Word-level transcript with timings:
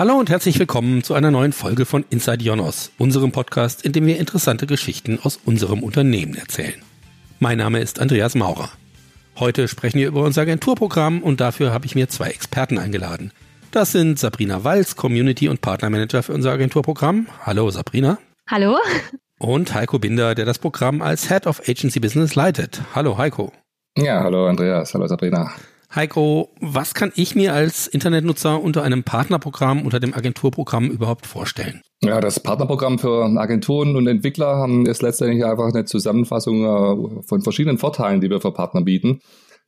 Hallo 0.00 0.14
und 0.14 0.30
herzlich 0.30 0.58
willkommen 0.58 1.02
zu 1.02 1.12
einer 1.12 1.30
neuen 1.30 1.52
Folge 1.52 1.84
von 1.84 2.06
Inside 2.08 2.42
Jonos, 2.42 2.90
unserem 2.96 3.32
Podcast, 3.32 3.84
in 3.84 3.92
dem 3.92 4.06
wir 4.06 4.18
interessante 4.18 4.66
Geschichten 4.66 5.18
aus 5.22 5.38
unserem 5.44 5.82
Unternehmen 5.82 6.36
erzählen. 6.36 6.80
Mein 7.38 7.58
Name 7.58 7.80
ist 7.80 8.00
Andreas 8.00 8.34
Maurer. 8.34 8.70
Heute 9.38 9.68
sprechen 9.68 9.98
wir 9.98 10.08
über 10.08 10.22
unser 10.22 10.40
Agenturprogramm 10.40 11.22
und 11.22 11.42
dafür 11.42 11.74
habe 11.74 11.84
ich 11.84 11.94
mir 11.94 12.08
zwei 12.08 12.28
Experten 12.28 12.78
eingeladen. 12.78 13.30
Das 13.72 13.92
sind 13.92 14.18
Sabrina 14.18 14.64
Walz, 14.64 14.96
Community 14.96 15.50
und 15.50 15.60
Partnermanager 15.60 16.22
für 16.22 16.32
unser 16.32 16.52
Agenturprogramm. 16.52 17.26
Hallo 17.44 17.70
Sabrina. 17.70 18.16
Hallo. 18.48 18.78
Und 19.38 19.74
Heiko 19.74 19.98
Binder, 19.98 20.34
der 20.34 20.46
das 20.46 20.58
Programm 20.58 21.02
als 21.02 21.28
Head 21.28 21.46
of 21.46 21.60
Agency 21.68 22.00
Business 22.00 22.34
leitet. 22.34 22.80
Hallo 22.94 23.18
Heiko. 23.18 23.52
Ja, 23.98 24.24
hallo 24.24 24.46
Andreas, 24.46 24.94
hallo 24.94 25.06
Sabrina. 25.06 25.52
Heiko, 25.92 26.50
was 26.60 26.94
kann 26.94 27.10
ich 27.16 27.34
mir 27.34 27.52
als 27.52 27.88
Internetnutzer 27.88 28.62
unter 28.62 28.84
einem 28.84 29.02
Partnerprogramm, 29.02 29.82
unter 29.84 29.98
dem 29.98 30.14
Agenturprogramm 30.14 30.88
überhaupt 30.88 31.26
vorstellen? 31.26 31.82
Ja, 32.00 32.20
das 32.20 32.40
Partnerprogramm 32.40 33.00
für 33.00 33.24
Agenturen 33.38 33.96
und 33.96 34.06
Entwickler 34.06 34.68
ist 34.86 35.02
letztendlich 35.02 35.44
einfach 35.44 35.72
eine 35.74 35.84
Zusammenfassung 35.86 36.64
äh, 36.64 37.22
von 37.26 37.42
verschiedenen 37.42 37.78
Vorteilen, 37.78 38.20
die 38.20 38.30
wir 38.30 38.40
für 38.40 38.52
Partner 38.52 38.82
bieten, 38.82 39.20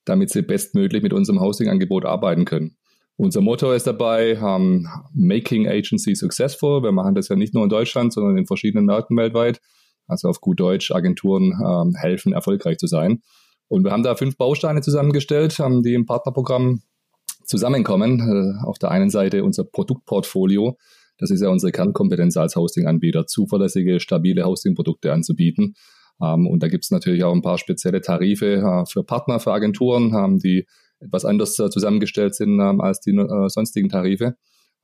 damit 0.05 0.31
sie 0.31 0.43
bestmöglich 0.43 1.03
mit 1.03 1.13
unserem 1.13 1.41
Hosting-Angebot 1.41 2.05
arbeiten 2.05 2.45
können. 2.45 2.77
Unser 3.17 3.41
Motto 3.41 3.73
ist 3.73 3.87
dabei, 3.87 4.41
um, 4.41 4.87
Making 5.15 5.67
Agency 5.67 6.15
Successful. 6.15 6.83
Wir 6.83 6.93
machen 6.93 7.15
das 7.15 7.29
ja 7.29 7.37
nicht 7.37 7.53
nur 7.53 7.65
in 7.65 7.69
Deutschland, 7.69 8.13
sondern 8.13 8.39
in 8.39 8.47
verschiedenen 8.47 8.87
Märkten 8.87 9.17
weltweit. 9.17 9.61
Also 10.07 10.29
auf 10.29 10.41
gut 10.41 10.61
Deutsch, 10.61 10.93
Agenturen 10.93 11.53
ähm, 11.65 11.95
helfen, 11.97 12.33
erfolgreich 12.33 12.79
zu 12.79 12.87
sein. 12.87 13.23
Und 13.73 13.85
wir 13.85 13.91
haben 13.91 14.03
da 14.03 14.15
fünf 14.17 14.37
Bausteine 14.37 14.83
zusammengestellt, 14.83 15.59
ähm, 15.59 15.83
die 15.83 15.95
im 15.95 16.05
Partnerprogramm 16.05 16.83
zusammenkommen. 17.47 18.21
Äh, 18.21 18.67
auf 18.67 18.79
der 18.79 18.91
einen 18.91 19.09
Seite 19.09 19.45
unser 19.45 19.65
Produktportfolio. 19.65 20.77
Das 21.17 21.31
ist 21.31 21.41
ja 21.41 21.49
unsere 21.49 21.73
Kernkompetenz 21.73 22.37
als 22.37 22.55
Hosting-Anbieter, 22.55 23.27
zuverlässige, 23.27 23.99
stabile 23.99 24.45
Hosting-Produkte 24.45 25.11
anzubieten. 25.11 25.75
Ähm, 26.23 26.47
und 26.47 26.63
da 26.63 26.69
gibt 26.69 26.85
es 26.85 26.91
natürlich 26.91 27.25
auch 27.25 27.33
ein 27.33 27.41
paar 27.41 27.57
spezielle 27.57 28.03
Tarife 28.03 28.57
äh, 28.57 28.85
für 28.85 29.05
Partner, 29.05 29.41
für 29.41 29.55
Agenturen, 29.55 30.15
ähm, 30.15 30.39
die 30.39 30.67
etwas 31.01 31.25
anders 31.25 31.59
äh, 31.59 31.71
zusammengestellt 31.71 32.35
sind 32.35 32.61
als 32.61 33.01
die 33.01 33.19
sonstigen 33.47 33.89
Tarife. 33.89 34.37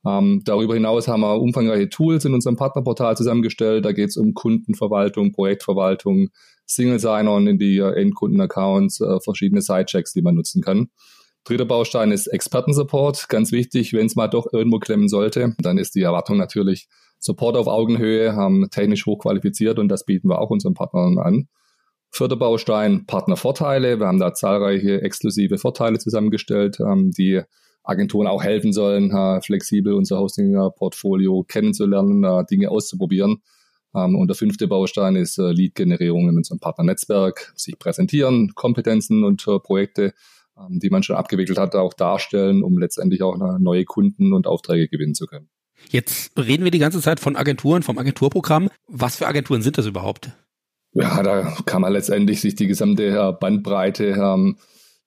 Ähm, 0.05 0.41
darüber 0.45 0.75
hinaus 0.75 1.07
haben 1.07 1.21
wir 1.21 1.39
umfangreiche 1.41 1.89
Tools 1.89 2.25
in 2.25 2.33
unserem 2.33 2.55
Partnerportal 2.55 3.17
zusammengestellt. 3.17 3.83
Da 3.85 3.91
geht 3.91 4.09
es 4.09 4.17
um 4.17 4.33
Kundenverwaltung, 4.33 5.31
Projektverwaltung, 5.33 6.29
Single 6.65 6.99
Sign-On 6.99 7.47
in 7.47 7.57
die 7.57 7.77
äh, 7.77 8.01
Endkunden-Accounts, 8.01 9.01
äh, 9.01 9.19
verschiedene 9.21 9.61
Sidechecks, 9.61 10.13
die 10.13 10.21
man 10.21 10.35
nutzen 10.35 10.61
kann. 10.61 10.89
Dritter 11.43 11.65
Baustein 11.65 12.11
ist 12.11 12.27
Expertensupport. 12.27 13.27
Ganz 13.27 13.51
wichtig, 13.51 13.93
wenn 13.93 14.05
es 14.05 14.15
mal 14.15 14.27
doch 14.27 14.47
irgendwo 14.53 14.79
klemmen 14.79 15.09
sollte, 15.09 15.55
dann 15.59 15.77
ist 15.77 15.95
die 15.95 16.01
Erwartung 16.01 16.37
natürlich 16.37 16.87
Support 17.19 17.57
auf 17.57 17.67
Augenhöhe, 17.67 18.35
haben 18.35 18.69
technisch 18.69 19.05
hochqualifiziert 19.05 19.79
und 19.79 19.89
das 19.89 20.05
bieten 20.05 20.29
wir 20.29 20.39
auch 20.39 20.49
unseren 20.49 20.73
Partnern 20.73 21.17
an. 21.17 21.47
Vierter 22.11 22.37
Baustein 22.37 23.05
Partnervorteile. 23.05 23.99
Wir 23.99 24.07
haben 24.07 24.19
da 24.19 24.33
zahlreiche 24.33 25.01
exklusive 25.01 25.57
Vorteile 25.57 25.99
zusammengestellt, 25.99 26.79
ähm, 26.79 27.11
die 27.11 27.41
Agenturen 27.83 28.27
auch 28.27 28.43
helfen 28.43 28.71
sollen, 28.71 29.11
flexibel 29.41 29.93
unser 29.93 30.19
Hosting-Portfolio 30.19 31.43
kennenzulernen, 31.43 32.45
Dinge 32.49 32.69
auszuprobieren. 32.69 33.41
Ähm, 33.95 34.15
und 34.15 34.27
der 34.27 34.35
fünfte 34.35 34.67
Baustein 34.67 35.15
ist 35.15 35.37
äh, 35.37 35.51
Lead-Generierung 35.51 36.29
in 36.29 36.37
unserem 36.37 36.59
Partnernetzwerk, 36.59 37.53
sich 37.55 37.77
präsentieren, 37.79 38.53
Kompetenzen 38.55 39.23
und 39.23 39.47
äh, 39.47 39.59
Projekte, 39.59 40.13
ähm, 40.57 40.79
die 40.79 40.89
man 40.89 41.03
schon 41.03 41.15
abgewickelt 41.15 41.57
hat, 41.57 41.75
auch 41.75 41.93
darstellen, 41.93 42.63
um 42.63 42.77
letztendlich 42.77 43.23
auch 43.23 43.37
neue 43.59 43.85
Kunden 43.85 44.33
und 44.33 44.47
Aufträge 44.47 44.87
gewinnen 44.87 45.15
zu 45.15 45.25
können. 45.25 45.49
Jetzt 45.89 46.37
reden 46.37 46.65
wir 46.65 46.71
die 46.71 46.79
ganze 46.79 46.99
Zeit 46.99 47.19
von 47.19 47.35
Agenturen, 47.35 47.83
vom 47.83 47.97
Agenturprogramm. 47.97 48.69
Was 48.87 49.15
für 49.15 49.27
Agenturen 49.27 49.61
sind 49.61 49.77
das 49.77 49.85
überhaupt? 49.85 50.31
Ja, 50.91 51.23
da 51.23 51.55
kann 51.65 51.81
man 51.81 51.93
letztendlich 51.93 52.41
sich 52.41 52.55
die 52.55 52.67
gesamte 52.67 53.07
äh, 53.07 53.33
Bandbreite 53.39 54.07
ähm, 54.09 54.57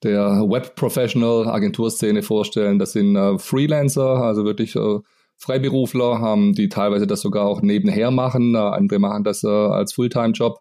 der 0.03 0.45
Web-Professional 0.49 1.49
Agenturszene 1.49 2.23
vorstellen. 2.23 2.79
Das 2.79 2.93
sind 2.93 3.17
äh, 3.17 3.39
Freelancer, 3.39 4.17
also 4.17 4.45
wirklich 4.45 4.75
äh, 4.77 4.99
Freiberufler, 5.39 6.35
ähm, 6.35 6.53
die 6.53 6.69
teilweise 6.69 7.07
das 7.07 7.21
sogar 7.21 7.47
auch 7.47 7.63
nebenher 7.63 8.11
machen. 8.11 8.55
Äh, 8.55 8.59
andere 8.59 8.99
machen 8.99 9.25
das 9.25 9.43
äh, 9.43 9.49
als 9.49 9.93
Fulltime-Job. 9.93 10.59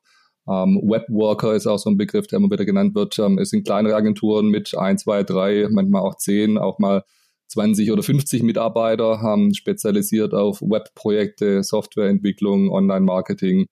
Ähm, 0.48 0.82
Webworker 0.84 1.54
ist 1.54 1.68
auch 1.68 1.78
so 1.78 1.90
ein 1.90 1.98
Begriff, 1.98 2.28
der 2.28 2.38
immer 2.38 2.50
wieder 2.50 2.66
genannt 2.66 2.96
wird. 2.96 3.18
Ähm, 3.20 3.38
es 3.38 3.50
sind 3.50 3.66
kleinere 3.66 3.96
Agenturen 3.96 4.48
mit 4.48 4.76
ein, 4.78 4.98
zwei, 4.98 5.24
drei, 5.24 5.68
manchmal 5.70 6.02
auch 6.02 6.16
zehn, 6.16 6.58
auch 6.58 6.80
mal 6.80 7.04
20 7.48 7.92
oder 7.92 8.02
50 8.02 8.44
Mitarbeiter, 8.44 9.22
haben 9.22 9.54
spezialisiert 9.54 10.34
auf 10.34 10.62
Webprojekte, 10.62 11.64
Softwareentwicklung, 11.64 12.72
Online-Marketing, 12.72 13.68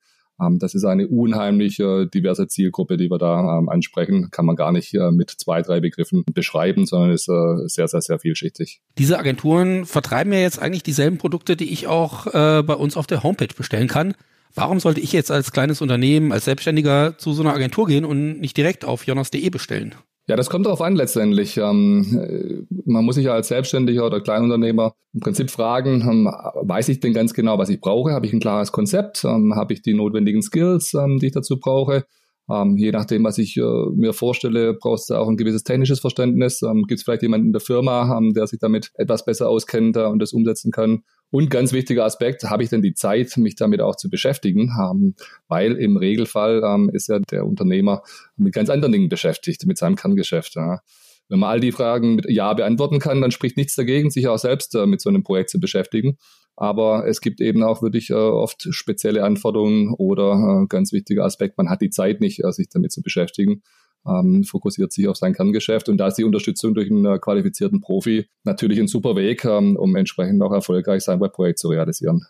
das 0.59 0.73
ist 0.73 0.85
eine 0.85 1.07
unheimlich 1.07 1.77
diverse 1.77 2.47
Zielgruppe, 2.47 2.97
die 2.97 3.09
wir 3.09 3.17
da 3.17 3.59
ähm, 3.59 3.69
ansprechen. 3.69 4.29
Kann 4.31 4.45
man 4.45 4.55
gar 4.55 4.72
nicht 4.72 4.94
äh, 4.94 5.11
mit 5.11 5.29
zwei, 5.29 5.61
drei 5.61 5.79
Begriffen 5.79 6.23
beschreiben, 6.33 6.85
sondern 6.85 7.11
ist 7.11 7.29
äh, 7.29 7.67
sehr, 7.67 7.88
sehr, 7.88 8.01
sehr 8.01 8.19
vielschichtig. 8.19 8.81
Diese 8.97 9.19
Agenturen 9.19 9.85
vertreiben 9.85 10.33
ja 10.33 10.39
jetzt 10.39 10.59
eigentlich 10.59 10.83
dieselben 10.83 11.17
Produkte, 11.17 11.55
die 11.55 11.72
ich 11.72 11.88
auch 11.88 12.27
äh, 12.27 12.63
bei 12.63 12.73
uns 12.73 12.97
auf 12.97 13.07
der 13.07 13.23
Homepage 13.23 13.53
bestellen 13.55 13.88
kann. 13.88 14.13
Warum 14.55 14.79
sollte 14.79 15.00
ich 15.00 15.13
jetzt 15.13 15.31
als 15.31 15.51
kleines 15.51 15.81
Unternehmen, 15.81 16.31
als 16.31 16.45
Selbstständiger 16.45 17.17
zu 17.17 17.33
so 17.33 17.44
einer 17.44 17.53
Agentur 17.53 17.85
gehen 17.88 18.06
und 18.06 18.39
nicht 18.39 18.57
direkt 18.57 18.83
auf 18.83 19.06
jonas.de 19.06 19.50
bestellen? 19.50 19.95
Ja, 20.29 20.35
das 20.35 20.51
kommt 20.51 20.67
darauf 20.67 20.81
an 20.81 20.95
letztendlich. 20.95 21.57
Ähm, 21.57 22.67
man 22.85 23.03
muss 23.03 23.16
sich 23.16 23.25
ja 23.25 23.34
als 23.34 23.47
Selbstständiger 23.47 24.06
oder 24.06 24.22
Kleinunternehmer 24.22 24.94
im 25.12 25.22
Prinzip 25.22 25.50
fragen, 25.50 26.01
ähm, 26.01 26.25
weiß 26.28 26.88
ich 26.90 27.00
denn 27.00 27.13
ganz 27.13 27.34
genau, 27.34 27.57
was 27.57 27.69
ich 27.69 27.81
brauche? 27.81 28.12
Habe 28.12 28.28
ich 28.28 28.34
ein 28.34 28.39
klares 28.39 28.72
Konzept? 28.72 29.23
Ähm, 29.25 29.56
habe 29.56 29.73
ich 29.73 29.81
die 29.81 29.95
notwendigen 29.95 30.44
Skills, 30.44 30.94
ähm, 30.94 31.18
die 31.18 31.25
ich 31.25 31.31
dazu 31.31 31.59
brauche? 31.59 32.06
Ähm, 32.47 32.78
je 32.78 32.91
nachdem, 32.91 33.23
was 33.23 33.39
ich 33.39 33.57
äh, 33.57 33.89
mir 33.95 34.13
vorstelle, 34.13 34.75
brauchst 34.75 35.09
du 35.09 35.16
auch 35.16 35.28
ein 35.28 35.35
gewisses 35.35 35.63
technisches 35.63 36.00
Verständnis. 36.00 36.62
Ähm, 36.62 36.84
Gibt 36.88 37.00
es 37.00 37.03
vielleicht 37.03 37.23
jemanden 37.23 37.47
in 37.47 37.53
der 37.53 37.62
Firma, 37.62 38.22
der 38.35 38.45
sich 38.45 38.59
damit 38.59 38.91
etwas 39.00 39.25
besser 39.25 39.50
auskennt 39.50 39.97
äh, 39.97 40.06
und 40.06 40.19
das 40.19 40.34
umsetzen 40.34 40.72
kann? 40.72 41.01
Und 41.31 41.51
ganz 41.51 41.73
wichtiger 41.73 42.06
Aspekt, 42.06 42.44
habe 42.44 42.63
ich 42.63 42.69
denn 42.69 42.81
die 42.81 42.95
Zeit, 42.95 43.38
mich 43.38 43.56
damit 43.56 43.81
auch 43.81 43.95
zu 43.95 44.09
beschäftigen? 44.09 44.72
Ähm, 44.79 45.16
weil 45.47 45.73
im 45.73 45.97
Regelfall 45.97 46.63
ähm, 46.66 46.90
ist 46.91 47.07
ja 47.07 47.19
der 47.19 47.45
Unternehmer 47.45 48.01
mit 48.35 48.53
ganz 48.53 48.69
anderen 48.69 48.91
Dingen 48.91 49.09
beschäftigt, 49.09 49.66
mit 49.66 49.78
seinem 49.78 49.95
Kerngeschäft. 49.95 50.56
Wenn 50.56 51.39
man 51.39 51.50
all 51.50 51.59
die 51.59 51.72
Fragen 51.72 52.16
mit 52.16 52.25
Ja 52.29 52.53
beantworten 52.53 53.00
kann, 53.00 53.22
dann 53.22 53.31
spricht 53.31 53.57
nichts 53.57 53.75
dagegen, 53.75 54.09
sich 54.09 54.28
auch 54.28 54.39
selbst 54.39 54.73
äh, 54.73 54.88
mit 54.88 55.01
so 55.01 55.09
einem 55.09 55.23
Projekt 55.23 55.51
zu 55.51 55.59
beschäftigen. 55.59 56.18
Aber 56.56 57.07
es 57.07 57.22
gibt 57.22 57.39
eben 57.39 57.63
auch 57.63 57.81
wirklich 57.81 58.09
äh, 58.09 58.16
oft 58.16 58.68
spezielle 58.72 59.23
Anforderungen 59.23 59.94
oder 59.97 60.63
äh, 60.63 60.68
ganz 60.68 60.91
wichtiger 60.91 61.23
Aspekt, 61.23 61.57
man 61.57 61.69
hat 61.69 61.81
die 61.81 61.91
Zeit 61.91 62.19
nicht, 62.19 62.41
sich 62.50 62.69
damit 62.69 62.91
zu 62.91 63.01
beschäftigen 63.01 63.62
ähm, 64.07 64.43
fokussiert 64.43 64.91
sich 64.91 65.07
auf 65.07 65.17
sein 65.17 65.33
Kerngeschäft. 65.33 65.89
Und 65.89 65.97
da 65.97 66.07
ist 66.07 66.15
die 66.15 66.23
Unterstützung 66.23 66.73
durch 66.73 66.89
einen 66.89 67.05
äh, 67.05 67.19
qualifizierten 67.19 67.81
Profi 67.81 68.27
natürlich 68.43 68.79
ein 68.79 68.87
super 68.87 69.15
Weg, 69.15 69.45
ähm, 69.45 69.75
um 69.75 69.95
entsprechend 69.95 70.41
auch 70.41 70.51
erfolgreich 70.51 71.03
sein 71.03 71.19
Webprojekt 71.21 71.59
zu 71.59 71.69
realisieren. 71.69 72.25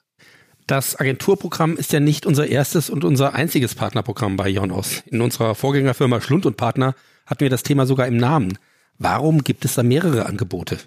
Das 0.68 1.00
Agenturprogramm 1.00 1.78
ist 1.78 1.94
ja 1.94 2.00
nicht 2.00 2.28
unser 2.28 2.48
erstes 2.48 2.92
und 2.92 3.04
unser 3.04 3.34
einziges 3.34 3.74
Partnerprogramm 3.74 4.38
bei 4.38 4.50
Jonos. 4.50 5.02
In 5.08 5.22
unserer 5.22 5.56
Vorgängerfirma 5.56 6.22
Schlund 6.22 6.46
und 6.46 6.58
Partner 6.58 6.94
hatten 7.26 7.42
wir 7.42 7.50
das 7.50 7.64
Thema 7.64 7.88
sogar 7.88 8.06
im 8.06 8.18
Namen. 8.18 8.58
Warum 9.00 9.44
gibt 9.44 9.66
es 9.66 9.76
da 9.76 9.84
mehrere 9.84 10.28
Angebote? 10.28 10.78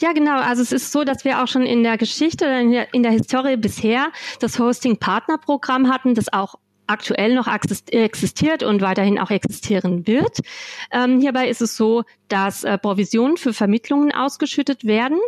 Ja, 0.00 0.12
genau. 0.12 0.38
Also 0.38 0.62
es 0.62 0.72
ist 0.72 0.92
so, 0.92 1.04
dass 1.04 1.24
wir 1.24 1.42
auch 1.42 1.48
schon 1.48 1.62
in 1.62 1.82
der 1.82 1.96
Geschichte, 1.96 2.44
in 2.44 2.72
der, 2.72 2.92
in 2.92 3.02
der 3.02 3.12
Historie 3.12 3.56
bisher 3.56 4.10
das 4.40 4.58
Hosting-Partner-Programm 4.58 5.90
hatten, 5.90 6.14
das 6.14 6.32
auch 6.32 6.56
aktuell 6.86 7.34
noch 7.34 7.48
existiert 7.48 8.62
und 8.62 8.82
weiterhin 8.82 9.18
auch 9.18 9.30
existieren 9.30 10.06
wird. 10.06 10.38
Ähm, 10.90 11.20
hierbei 11.20 11.48
ist 11.48 11.62
es 11.62 11.76
so, 11.76 12.04
dass 12.28 12.64
äh, 12.64 12.78
Provisionen 12.78 13.36
für 13.36 13.52
Vermittlungen 13.52 14.12
ausgeschüttet 14.12 14.84
werden 14.84 15.18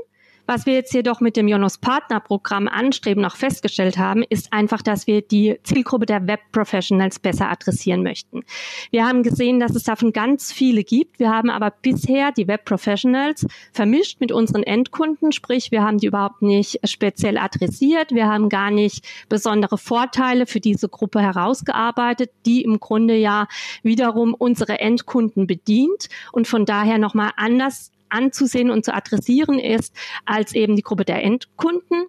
was 0.46 0.66
wir 0.66 0.75
jetzt 0.75 0.94
jedoch 0.94 1.20
mit 1.20 1.37
dem 1.37 1.48
Jonos 1.48 1.78
Partnerprogramm 1.78 2.69
anstreben, 2.69 3.22
noch 3.22 3.37
festgestellt 3.37 3.98
haben, 3.98 4.22
ist 4.28 4.52
einfach, 4.52 4.82
dass 4.82 5.06
wir 5.06 5.22
die 5.22 5.58
Zielgruppe 5.64 6.06
der 6.06 6.26
Web 6.26 6.40
Professionals 6.52 7.19
besser 7.19 7.50
adressieren 7.50 8.02
möchten. 8.02 8.44
Wir 8.90 9.06
haben 9.06 9.22
gesehen, 9.22 9.60
dass 9.60 9.75
es 9.75 9.84
davon 9.84 10.12
ganz 10.12 10.52
viele 10.52 10.84
gibt. 10.84 11.19
Wir 11.19 11.31
haben 11.31 11.50
aber 11.50 11.70
bisher 11.70 12.32
die 12.32 12.46
Web 12.46 12.64
Professionals 12.64 13.46
vermischt 13.72 14.20
mit 14.20 14.32
unseren 14.32 14.62
Endkunden, 14.62 15.32
sprich, 15.32 15.70
wir 15.70 15.82
haben 15.82 15.98
die 15.98 16.06
überhaupt 16.06 16.43
nicht 16.43 16.81
speziell 16.84 17.38
adressiert. 17.38 18.12
Wir 18.12 18.26
haben 18.26 18.48
gar 18.48 18.70
nicht 18.70 19.04
besondere 19.28 19.78
Vorteile 19.78 20.46
für 20.46 20.60
diese 20.60 20.88
Gruppe 20.88 21.20
herausgearbeitet, 21.20 22.31
die 22.44 22.62
im 22.62 22.81
Grunde 22.81 23.16
ja 23.16 23.48
wiederum 23.82 24.34
unsere 24.34 24.78
Endkunden 24.81 25.46
bedient 25.46 26.08
und 26.32 26.46
von 26.46 26.64
daher 26.64 26.98
nochmal 26.98 27.31
anders 27.37 27.90
anzusehen 28.08 28.70
und 28.70 28.85
zu 28.85 28.94
adressieren 28.94 29.58
ist 29.58 29.94
als 30.25 30.55
eben 30.55 30.76
die 30.76 30.82
Gruppe 30.82 31.05
der 31.05 31.23
Endkunden. 31.23 32.06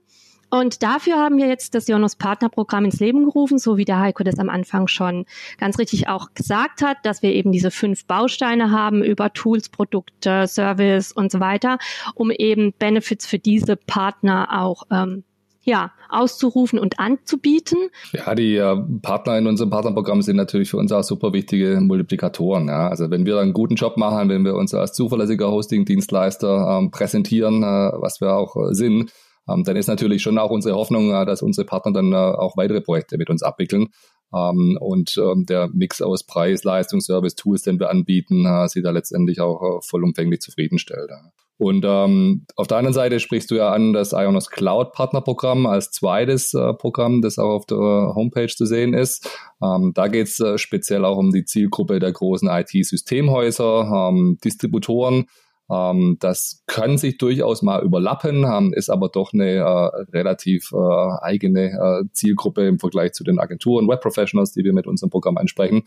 Und 0.50 0.82
dafür 0.82 1.18
haben 1.18 1.38
wir 1.38 1.48
jetzt 1.48 1.76
das 1.76 1.88
Jonas 1.88 2.16
Partnerprogramm 2.16 2.86
ins 2.86 3.00
Leben 3.00 3.26
gerufen, 3.26 3.60
so 3.60 3.76
wie 3.76 3.84
der 3.84 4.00
Heiko 4.00 4.24
das 4.24 4.40
am 4.40 4.50
Anfang 4.50 4.88
schon 4.88 5.26
ganz 5.58 5.78
richtig 5.78 6.08
auch 6.08 6.34
gesagt 6.34 6.82
hat, 6.82 6.98
dass 7.04 7.22
wir 7.22 7.34
eben 7.34 7.52
diese 7.52 7.70
fünf 7.70 8.06
Bausteine 8.06 8.72
haben 8.72 9.04
über 9.04 9.34
Tools, 9.34 9.68
Produkte, 9.68 10.48
Service 10.48 11.12
und 11.12 11.32
so 11.32 11.42
weiter, 11.42 11.80
um 12.16 12.32
eben 12.32 12.72
Benefits 12.74 13.28
für 13.28 13.40
diese 13.40 13.76
Partner 13.76 14.62
auch 14.62 14.84
ähm, 14.90 15.26
ja, 15.68 15.92
auszurufen 16.10 16.80
und 16.80 16.98
anzubieten. 16.98 17.90
Ja, 18.14 18.34
die 18.36 18.56
äh, 18.56 18.78
Partner 19.02 19.38
in 19.38 19.48
unserem 19.48 19.70
Partnerprogramm 19.70 20.22
sind 20.22 20.38
natürlich 20.38 20.70
für 20.70 20.78
uns 20.78 20.94
auch 20.94 21.04
super 21.04 21.34
wichtige 21.34 21.82
Multiplikatoren. 21.82 22.70
Ja. 22.70 22.88
Also 22.88 23.12
wenn 23.12 23.26
wir 23.26 23.40
einen 23.40 23.52
guten 23.52 23.76
Job 23.76 23.98
machen, 23.98 24.30
wenn 24.30 24.46
wir 24.46 24.56
uns 24.56 24.74
als 24.74 24.94
zuverlässiger 24.94 25.52
Hosting-Dienstleister 25.52 26.80
ähm, 26.80 26.90
präsentieren, 26.92 27.64
äh, 27.64 27.92
was 28.00 28.22
wir 28.22 28.34
auch 28.34 28.56
äh, 28.56 28.74
sind, 28.74 29.12
ähm, 29.50 29.66
dann 29.66 29.76
ist 29.76 29.88
natürlich 29.88 30.22
schon 30.22 30.38
auch 30.38 30.52
unsere 30.52 30.76
Hoffnung, 30.76 31.14
äh, 31.14 31.26
dass 31.26 31.42
unsere 31.42 31.66
Partner 31.66 31.92
dann 31.92 32.14
äh, 32.14 32.16
auch 32.16 32.56
weitere 32.56 32.80
Projekte 32.80 33.18
mit 33.18 33.30
uns 33.30 33.44
abwickeln. 33.44 33.90
Ähm, 34.34 34.78
und 34.80 35.18
ähm, 35.18 35.46
der 35.46 35.68
Mix 35.74 36.02
aus 36.02 36.26
Preis, 36.26 36.64
Leistung, 36.64 37.02
Service, 37.02 37.36
Tools, 37.36 37.64
den 37.64 37.78
wir 37.78 37.90
anbieten, 37.90 38.46
äh, 38.46 38.70
sie 38.70 38.82
da 38.82 38.92
letztendlich 38.92 39.42
auch 39.42 39.82
vollumfänglich 39.84 40.40
zufriedenstellt. 40.40 41.10
Ja. 41.10 41.30
Und 41.60 41.86
ähm, 41.88 42.46
auf 42.56 42.68
der 42.68 42.78
anderen 42.78 42.94
Seite 42.94 43.20
sprichst 43.20 43.50
du 43.50 43.56
ja 43.56 43.72
an 43.72 43.92
das 43.92 44.14
Ionos 44.14 44.52
Cloud 44.52 44.92
Partnerprogramm 44.92 45.66
als 45.66 45.90
zweites 45.90 46.54
äh, 46.54 46.74
Programm, 46.74 47.24
das 47.24 47.40
auch 47.40 47.50
auf 47.50 47.66
der 47.66 47.78
Homepage 47.78 48.48
zu 48.48 48.68
sehen 48.68 48.94
ist. 48.94 49.28
Ähm, 49.64 49.92
da 49.96 50.08
geht 50.08 50.28
es 50.28 50.40
äh, 50.40 50.60
speziell 50.60 51.04
auch 51.04 51.18
um 51.18 51.32
die 51.32 51.46
Zielgruppe 51.46 52.00
der 52.00 52.12
großen 52.12 52.48
IT-Systemhäuser, 52.48 54.10
ähm, 54.12 54.38
Distributoren. 54.44 55.26
Ähm, 55.70 56.18
das 56.20 56.64
kann 56.68 57.00
sich 57.00 57.18
durchaus 57.18 57.64
mal 57.64 57.84
überlappen, 57.84 58.46
ähm, 58.46 58.72
ist 58.74 58.90
aber 58.90 59.10
doch 59.10 59.34
eine 59.34 59.56
äh, 59.56 60.02
relativ 60.16 60.72
äh, 60.74 60.78
eigene 61.22 61.72
äh, 61.72 62.04
Zielgruppe 62.14 62.68
im 62.68 62.78
Vergleich 62.80 63.14
zu 63.14 63.24
den 63.24 63.40
Agenturen, 63.40 63.88
Web 63.88 64.02
Professionals, 64.02 64.52
die 64.54 64.64
wir 64.64 64.74
mit 64.74 64.86
unserem 64.86 65.10
Programm 65.10 65.38
ansprechen. 65.38 65.84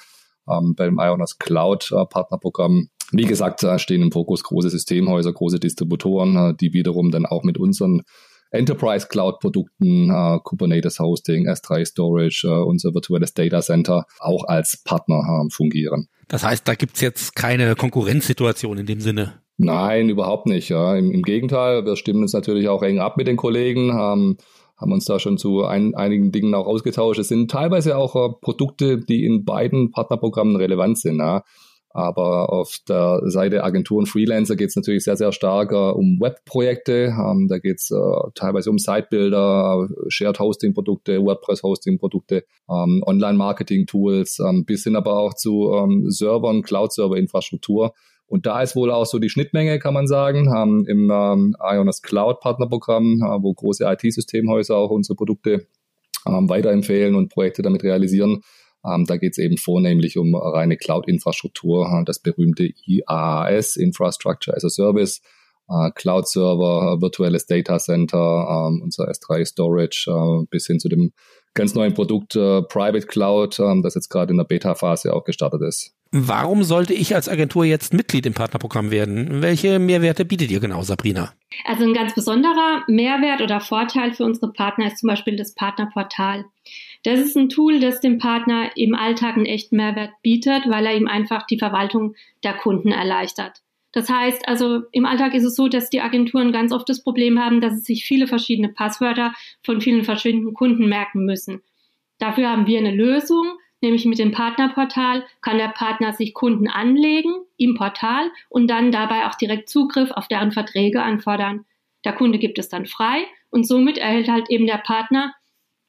Ähm, 0.50 0.74
beim 0.74 0.98
Ionos 0.98 1.38
Cloud 1.38 1.92
äh, 1.92 2.04
Partnerprogramm 2.06 2.88
wie 3.12 3.24
gesagt, 3.24 3.62
da 3.62 3.78
stehen 3.78 4.02
im 4.02 4.12
Fokus 4.12 4.42
große 4.42 4.70
Systemhäuser, 4.70 5.32
große 5.32 5.60
Distributoren, 5.60 6.36
äh, 6.36 6.54
die 6.54 6.72
wiederum 6.72 7.10
dann 7.10 7.26
auch 7.26 7.42
mit 7.42 7.58
unseren 7.58 8.02
Enterprise 8.50 9.06
Cloud 9.08 9.38
Produkten, 9.40 10.10
äh, 10.10 10.38
Kubernetes 10.42 10.98
Hosting, 10.98 11.48
S3 11.48 11.84
Storage, 11.84 12.46
äh, 12.46 12.50
unser 12.50 12.94
virtuelles 12.94 13.32
Data 13.32 13.60
Center 13.60 14.06
auch 14.18 14.44
als 14.44 14.82
Partner 14.84 15.44
äh, 15.46 15.50
fungieren. 15.50 16.08
Das 16.28 16.44
heißt, 16.44 16.66
da 16.66 16.74
gibt's 16.74 17.00
jetzt 17.00 17.34
keine 17.34 17.74
Konkurrenzsituation 17.74 18.78
in 18.78 18.86
dem 18.86 19.00
Sinne. 19.00 19.34
Nein, 19.56 20.08
überhaupt 20.08 20.46
nicht. 20.46 20.68
Ja. 20.68 20.96
Im, 20.96 21.10
Im, 21.10 21.22
Gegenteil, 21.22 21.84
wir 21.84 21.96
stimmen 21.96 22.22
uns 22.22 22.32
natürlich 22.32 22.68
auch 22.68 22.82
eng 22.82 22.98
ab 22.98 23.16
mit 23.16 23.26
den 23.26 23.36
Kollegen, 23.36 23.90
ähm, 23.90 24.36
haben 24.76 24.92
uns 24.92 25.04
da 25.04 25.18
schon 25.18 25.36
zu 25.36 25.64
ein, 25.64 25.94
einigen 25.94 26.32
Dingen 26.32 26.54
auch 26.54 26.66
ausgetauscht. 26.66 27.20
Es 27.20 27.28
sind 27.28 27.50
teilweise 27.50 27.96
auch 27.98 28.16
äh, 28.16 28.32
Produkte, 28.40 28.98
die 28.98 29.24
in 29.24 29.44
beiden 29.44 29.90
Partnerprogrammen 29.90 30.56
relevant 30.56 30.98
sind. 30.98 31.18
Ja. 31.18 31.42
Aber 31.92 32.52
auf 32.52 32.78
der 32.88 33.20
Seite 33.24 33.64
Agenturen 33.64 34.06
Freelancer 34.06 34.54
geht 34.54 34.68
es 34.68 34.76
natürlich 34.76 35.02
sehr, 35.02 35.16
sehr 35.16 35.32
stark 35.32 35.72
äh, 35.72 35.74
um 35.74 36.20
Webprojekte. 36.20 37.12
Ähm, 37.18 37.48
da 37.48 37.58
geht 37.58 37.78
es 37.78 37.90
äh, 37.90 38.30
teilweise 38.36 38.70
um 38.70 38.78
Sitebuilder, 38.78 39.88
Shared 40.08 40.38
Hosting 40.38 40.72
Produkte, 40.72 41.20
WordPress 41.20 41.64
Hosting 41.64 41.98
Produkte, 41.98 42.44
ähm, 42.70 43.02
Online 43.04 43.36
Marketing 43.36 43.86
Tools, 43.86 44.38
ähm, 44.38 44.64
bis 44.64 44.84
hin 44.84 44.94
aber 44.94 45.18
auch 45.18 45.34
zu 45.34 45.72
ähm, 45.74 46.08
Servern, 46.10 46.62
Cloud 46.62 46.92
Server 46.92 47.16
Infrastruktur. 47.16 47.92
Und 48.28 48.46
da 48.46 48.62
ist 48.62 48.76
wohl 48.76 48.92
auch 48.92 49.06
so 49.06 49.18
die 49.18 49.28
Schnittmenge, 49.28 49.80
kann 49.80 49.92
man 49.92 50.06
sagen, 50.06 50.48
ähm, 50.56 50.86
im 50.86 51.10
ähm, 51.10 51.56
Ionos 51.58 52.02
Cloud 52.02 52.38
Partnerprogramm, 52.38 53.20
äh, 53.20 53.42
wo 53.42 53.52
große 53.52 53.84
IT-Systemhäuser 53.84 54.76
auch 54.76 54.90
unsere 54.90 55.16
Produkte 55.16 55.66
ähm, 56.24 56.48
weiterempfehlen 56.48 57.16
und 57.16 57.30
Projekte 57.30 57.62
damit 57.62 57.82
realisieren 57.82 58.42
ähm, 58.84 59.04
da 59.06 59.16
geht 59.16 59.32
es 59.32 59.38
eben 59.38 59.56
vornehmlich 59.56 60.16
um 60.18 60.34
reine 60.34 60.76
Cloud-Infrastruktur, 60.76 62.02
das 62.06 62.20
berühmte 62.20 62.70
IaaS, 62.86 63.76
Infrastructure 63.76 64.56
as 64.56 64.64
a 64.64 64.70
Service, 64.70 65.20
äh, 65.68 65.90
Cloud-Server, 65.94 67.00
virtuelles 67.00 67.46
Data 67.46 67.78
Center, 67.78 68.16
ähm, 68.68 68.80
unser 68.82 69.08
S3 69.08 69.44
Storage, 69.44 70.10
äh, 70.10 70.46
bis 70.50 70.66
hin 70.66 70.80
zu 70.80 70.88
dem 70.88 71.12
ganz 71.54 71.74
neuen 71.74 71.94
Produkt 71.94 72.36
äh, 72.36 72.62
Private 72.62 73.06
Cloud, 73.06 73.58
äh, 73.58 73.82
das 73.82 73.94
jetzt 73.94 74.08
gerade 74.08 74.30
in 74.32 74.38
der 74.38 74.44
Beta-Phase 74.44 75.12
auch 75.14 75.24
gestartet 75.24 75.62
ist. 75.62 75.94
Warum 76.12 76.64
sollte 76.64 76.92
ich 76.92 77.14
als 77.14 77.28
Agentur 77.28 77.64
jetzt 77.64 77.94
Mitglied 77.94 78.26
im 78.26 78.34
Partnerprogramm 78.34 78.90
werden? 78.90 79.42
Welche 79.42 79.78
Mehrwerte 79.78 80.24
bietet 80.24 80.50
ihr 80.50 80.58
genau, 80.58 80.82
Sabrina? 80.82 81.32
Also 81.64 81.84
ein 81.84 81.94
ganz 81.94 82.14
besonderer 82.14 82.82
Mehrwert 82.88 83.42
oder 83.42 83.60
Vorteil 83.60 84.12
für 84.12 84.24
unsere 84.24 84.52
Partner 84.52 84.88
ist 84.88 84.98
zum 84.98 85.08
Beispiel 85.08 85.36
das 85.36 85.54
Partnerportal. 85.54 86.46
Das 87.02 87.18
ist 87.18 87.36
ein 87.36 87.48
Tool, 87.48 87.80
das 87.80 88.00
dem 88.00 88.18
Partner 88.18 88.76
im 88.76 88.94
Alltag 88.94 89.36
einen 89.36 89.46
echten 89.46 89.76
Mehrwert 89.76 90.12
bietet, 90.22 90.68
weil 90.68 90.84
er 90.84 90.96
ihm 90.96 91.08
einfach 91.08 91.46
die 91.46 91.58
Verwaltung 91.58 92.14
der 92.44 92.54
Kunden 92.54 92.92
erleichtert. 92.92 93.62
Das 93.92 94.08
heißt 94.08 94.46
also, 94.46 94.82
im 94.92 95.06
Alltag 95.06 95.34
ist 95.34 95.44
es 95.44 95.56
so, 95.56 95.68
dass 95.68 95.90
die 95.90 96.00
Agenturen 96.00 96.52
ganz 96.52 96.72
oft 96.72 96.88
das 96.88 97.02
Problem 97.02 97.40
haben, 97.40 97.60
dass 97.60 97.74
sie 97.74 97.94
sich 97.94 98.04
viele 98.04 98.26
verschiedene 98.26 98.68
Passwörter 98.68 99.34
von 99.64 99.80
vielen 99.80 100.04
verschiedenen 100.04 100.54
Kunden 100.54 100.88
merken 100.88 101.24
müssen. 101.24 101.62
Dafür 102.18 102.50
haben 102.50 102.66
wir 102.66 102.78
eine 102.78 102.94
Lösung, 102.94 103.46
nämlich 103.80 104.04
mit 104.04 104.18
dem 104.18 104.30
Partnerportal 104.30 105.24
kann 105.40 105.58
der 105.58 105.68
Partner 105.68 106.12
sich 106.12 106.34
Kunden 106.34 106.68
anlegen 106.68 107.32
im 107.56 107.74
Portal 107.74 108.30
und 108.48 108.68
dann 108.68 108.92
dabei 108.92 109.26
auch 109.26 109.34
direkt 109.34 109.68
Zugriff 109.68 110.10
auf 110.12 110.28
deren 110.28 110.52
Verträge 110.52 111.02
anfordern. 111.02 111.64
Der 112.04 112.12
Kunde 112.12 112.38
gibt 112.38 112.58
es 112.58 112.68
dann 112.68 112.86
frei 112.86 113.24
und 113.50 113.66
somit 113.66 113.98
erhält 113.98 114.28
halt 114.28 114.50
eben 114.50 114.66
der 114.66 114.78
Partner 114.78 115.34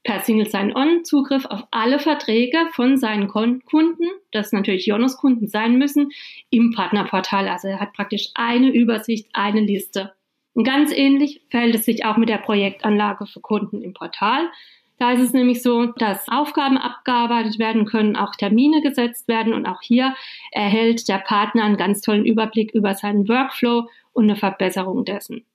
per 0.03 0.21
Single 0.21 0.50
Sign-On 0.50 1.03
Zugriff 1.06 1.45
auf 1.45 1.63
alle 1.71 2.00
Verträge 2.00 2.57
von 2.74 2.98
seinen 2.98 3.27
Kunden, 3.27 4.06
das 4.31 4.51
natürlich 4.51 4.86
Jonas-Kunden 4.88 5.48
sein 5.48 5.77
müssen, 5.77 6.12
im 6.50 6.71
Partnerportal. 6.71 7.48
Also 7.48 7.68
er 7.68 7.80
hat 7.80 7.94
praktisch 7.94 8.30
eine 8.33 8.69
Übersicht, 8.69 9.30
eine 9.33 9.62
Liste. 9.62 10.13
Und 10.53 10.63
ganz 10.63 10.92
ähnlich 10.92 11.42
verhält 11.50 11.75
es 11.75 11.86
sich 11.86 12.03
auch 12.06 12.18
mit 12.18 12.30
der 12.30 12.38
Projektanlage 12.38 13.25
für 13.25 13.39
Kunden 13.39 13.81
im 13.81 13.94
Portal. 13.94 14.50
Da 14.98 15.13
ist 15.13 15.21
es 15.21 15.33
nämlich 15.33 15.63
so, 15.63 15.88
dass 15.98 16.27
Aufgaben 16.27 16.77
abgearbeitet 16.77 17.57
werden 17.57 17.86
können, 17.86 18.15
auch 18.15 18.36
Termine 18.36 18.81
gesetzt 18.81 19.27
werden 19.27 19.53
und 19.53 19.65
auch 19.65 19.81
hier 19.81 20.13
erhält 20.51 21.07
der 21.07 21.18
Partner 21.18 21.63
einen 21.63 21.77
ganz 21.77 22.01
tollen 22.01 22.25
Überblick 22.25 22.71
über 22.74 22.94
seinen 22.94 23.27
Workflow 23.27 23.88
und 24.13 24.25
eine 24.25 24.36
Verbesserung 24.36 25.03
dessen. 25.06 25.45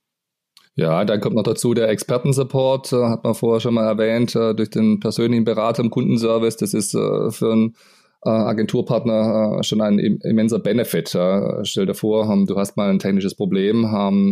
Ja, 0.79 1.07
dann 1.07 1.21
kommt 1.21 1.37
noch 1.37 1.43
dazu 1.43 1.73
der 1.73 1.89
Expertensupport, 1.89 2.93
äh, 2.93 3.05
hat 3.07 3.25
man 3.25 3.35
vorher 3.35 3.61
schon 3.61 3.73
mal 3.75 3.87
erwähnt, 3.87 4.37
äh, 4.37 4.55
durch 4.55 4.69
den 4.69 5.01
persönlichen 5.01 5.45
Berater 5.45 5.83
im 5.83 5.89
Kundenservice. 5.89 6.59
Das 6.59 6.75
ist 6.75 6.95
äh, 6.95 7.31
für 7.31 7.51
einen 7.51 7.77
äh, 8.23 8.29
Agenturpartner 8.29 9.61
äh, 9.61 9.63
schon 9.63 9.81
ein 9.81 9.99
immenser 9.99 10.59
Benefit. 10.59 11.17
Stell 11.63 11.87
dir 11.87 11.95
vor, 11.95 12.27
du 12.47 12.59
hast 12.59 12.77
mal 12.77 12.91
ein 12.91 12.99
technisches 12.99 13.35
Problem 13.35 13.85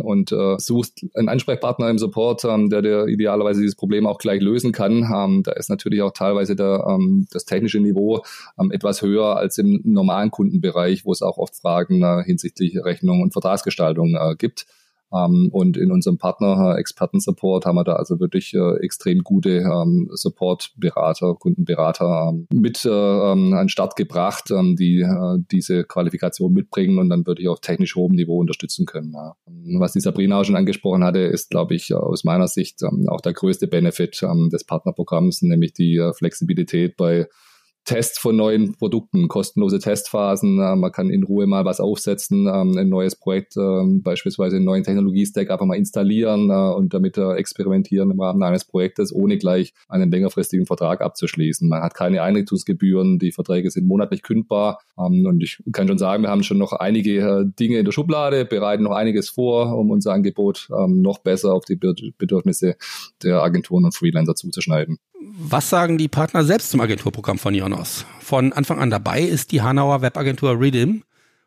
und 0.02 0.32
äh, 0.32 0.58
suchst 0.58 1.06
einen 1.14 1.30
Ansprechpartner 1.30 1.88
im 1.88 1.96
Support, 1.96 2.44
ähm, 2.44 2.68
der 2.68 2.82
dir 2.82 3.06
idealerweise 3.06 3.60
dieses 3.62 3.76
Problem 3.76 4.06
auch 4.06 4.18
gleich 4.18 4.42
lösen 4.42 4.72
kann. 4.72 5.42
Da 5.44 5.52
ist 5.52 5.70
natürlich 5.70 6.02
auch 6.02 6.12
teilweise 6.12 6.56
der, 6.56 6.84
ähm, 6.86 7.26
das 7.30 7.46
technische 7.46 7.80
Niveau 7.80 8.22
ähm, 8.60 8.70
etwas 8.70 9.00
höher 9.00 9.36
als 9.36 9.56
im 9.56 9.80
normalen 9.84 10.30
Kundenbereich, 10.30 11.06
wo 11.06 11.12
es 11.12 11.22
auch 11.22 11.38
oft 11.38 11.56
Fragen 11.56 12.22
hinsichtlich 12.24 12.76
Rechnung 12.84 13.22
und 13.22 13.32
Vertragsgestaltung 13.32 14.18
gibt. 14.36 14.66
Ähm, 15.14 15.48
und 15.52 15.76
in 15.76 15.92
unserem 15.92 16.18
Partner 16.18 16.74
äh, 16.74 16.80
Experten-Support 16.80 17.66
haben 17.66 17.76
wir 17.76 17.84
da 17.84 17.94
also 17.94 18.18
wirklich 18.20 18.54
äh, 18.54 18.76
extrem 18.82 19.22
gute 19.22 19.58
ähm, 19.58 20.08
Support-Berater, 20.12 21.34
Kundenberater 21.34 22.32
ähm, 22.32 22.46
mit 22.52 22.84
äh, 22.84 22.90
an 22.90 23.68
Start 23.68 23.96
gebracht, 23.96 24.50
die 24.50 25.06
diese 25.50 25.84
Qualifikation 25.84 26.52
mitbringen 26.52 26.98
und 26.98 27.08
dann 27.08 27.26
wirklich 27.26 27.48
auf 27.48 27.60
technisch 27.60 27.96
hohem 27.96 28.14
Niveau 28.14 28.38
unterstützen 28.38 28.86
können. 28.86 29.14
Was 29.78 29.92
die 29.92 30.00
Sabrina 30.00 30.40
auch 30.40 30.44
schon 30.44 30.56
angesprochen 30.56 31.04
hatte, 31.04 31.20
ist, 31.20 31.50
glaube 31.50 31.74
ich, 31.74 31.94
aus 31.94 32.24
meiner 32.24 32.48
Sicht 32.48 32.82
auch 33.08 33.20
der 33.20 33.32
größte 33.32 33.66
Benefit 33.66 34.22
des 34.52 34.64
Partnerprogramms, 34.64 35.42
nämlich 35.42 35.72
die 35.72 36.10
Flexibilität 36.16 36.96
bei 36.96 37.28
Tests 37.84 38.18
von 38.18 38.36
neuen 38.36 38.74
Produkten, 38.74 39.28
kostenlose 39.28 39.78
Testphasen. 39.78 40.58
Äh, 40.58 40.76
man 40.76 40.92
kann 40.92 41.10
in 41.10 41.22
Ruhe 41.22 41.46
mal 41.46 41.64
was 41.64 41.80
aufsetzen, 41.80 42.46
ähm, 42.46 42.76
ein 42.78 42.88
neues 42.88 43.16
Projekt, 43.16 43.56
äh, 43.56 43.82
beispielsweise 44.00 44.56
einen 44.56 44.64
neuen 44.64 44.84
Technologiestack 44.84 45.50
einfach 45.50 45.66
mal 45.66 45.76
installieren 45.76 46.50
äh, 46.50 46.74
und 46.74 46.94
damit 46.94 47.18
äh, 47.18 47.34
experimentieren 47.34 48.10
im 48.10 48.20
Rahmen 48.20 48.42
eines 48.42 48.64
Projektes, 48.64 49.14
ohne 49.14 49.36
gleich 49.36 49.74
einen 49.88 50.10
längerfristigen 50.10 50.66
Vertrag 50.66 51.02
abzuschließen. 51.02 51.68
Man 51.68 51.82
hat 51.82 51.94
keine 51.94 52.22
Einrichtungsgebühren, 52.22 53.18
die 53.18 53.32
Verträge 53.32 53.70
sind 53.70 53.86
monatlich 53.86 54.22
kündbar. 54.22 54.80
Ähm, 54.98 55.26
und 55.26 55.42
ich 55.42 55.62
kann 55.72 55.88
schon 55.88 55.98
sagen, 55.98 56.22
wir 56.22 56.30
haben 56.30 56.42
schon 56.42 56.58
noch 56.58 56.72
einige 56.72 57.44
Dinge 57.58 57.78
in 57.78 57.84
der 57.84 57.92
Schublade, 57.92 58.44
bereiten 58.44 58.84
noch 58.84 58.92
einiges 58.92 59.28
vor, 59.28 59.76
um 59.76 59.90
unser 59.90 60.12
Angebot 60.12 60.68
ähm, 60.76 61.02
noch 61.02 61.18
besser 61.18 61.52
auf 61.52 61.64
die 61.64 61.76
Bedürfnisse 61.76 62.76
der 63.22 63.42
Agenturen 63.42 63.84
und 63.84 63.94
Freelancer 63.94 64.34
zuzuschneiden. 64.34 64.98
Was 65.26 65.70
sagen 65.70 65.96
die 65.96 66.08
Partner 66.08 66.44
selbst 66.44 66.70
zum 66.70 66.80
Agenturprogramm 66.80 67.38
von 67.38 67.54
Jonas? 67.54 68.04
Von 68.20 68.52
Anfang 68.52 68.78
an 68.78 68.90
dabei 68.90 69.22
ist 69.22 69.52
die 69.52 69.62
Hanauer 69.62 70.02
Webagentur 70.02 70.60
Redim 70.60 71.02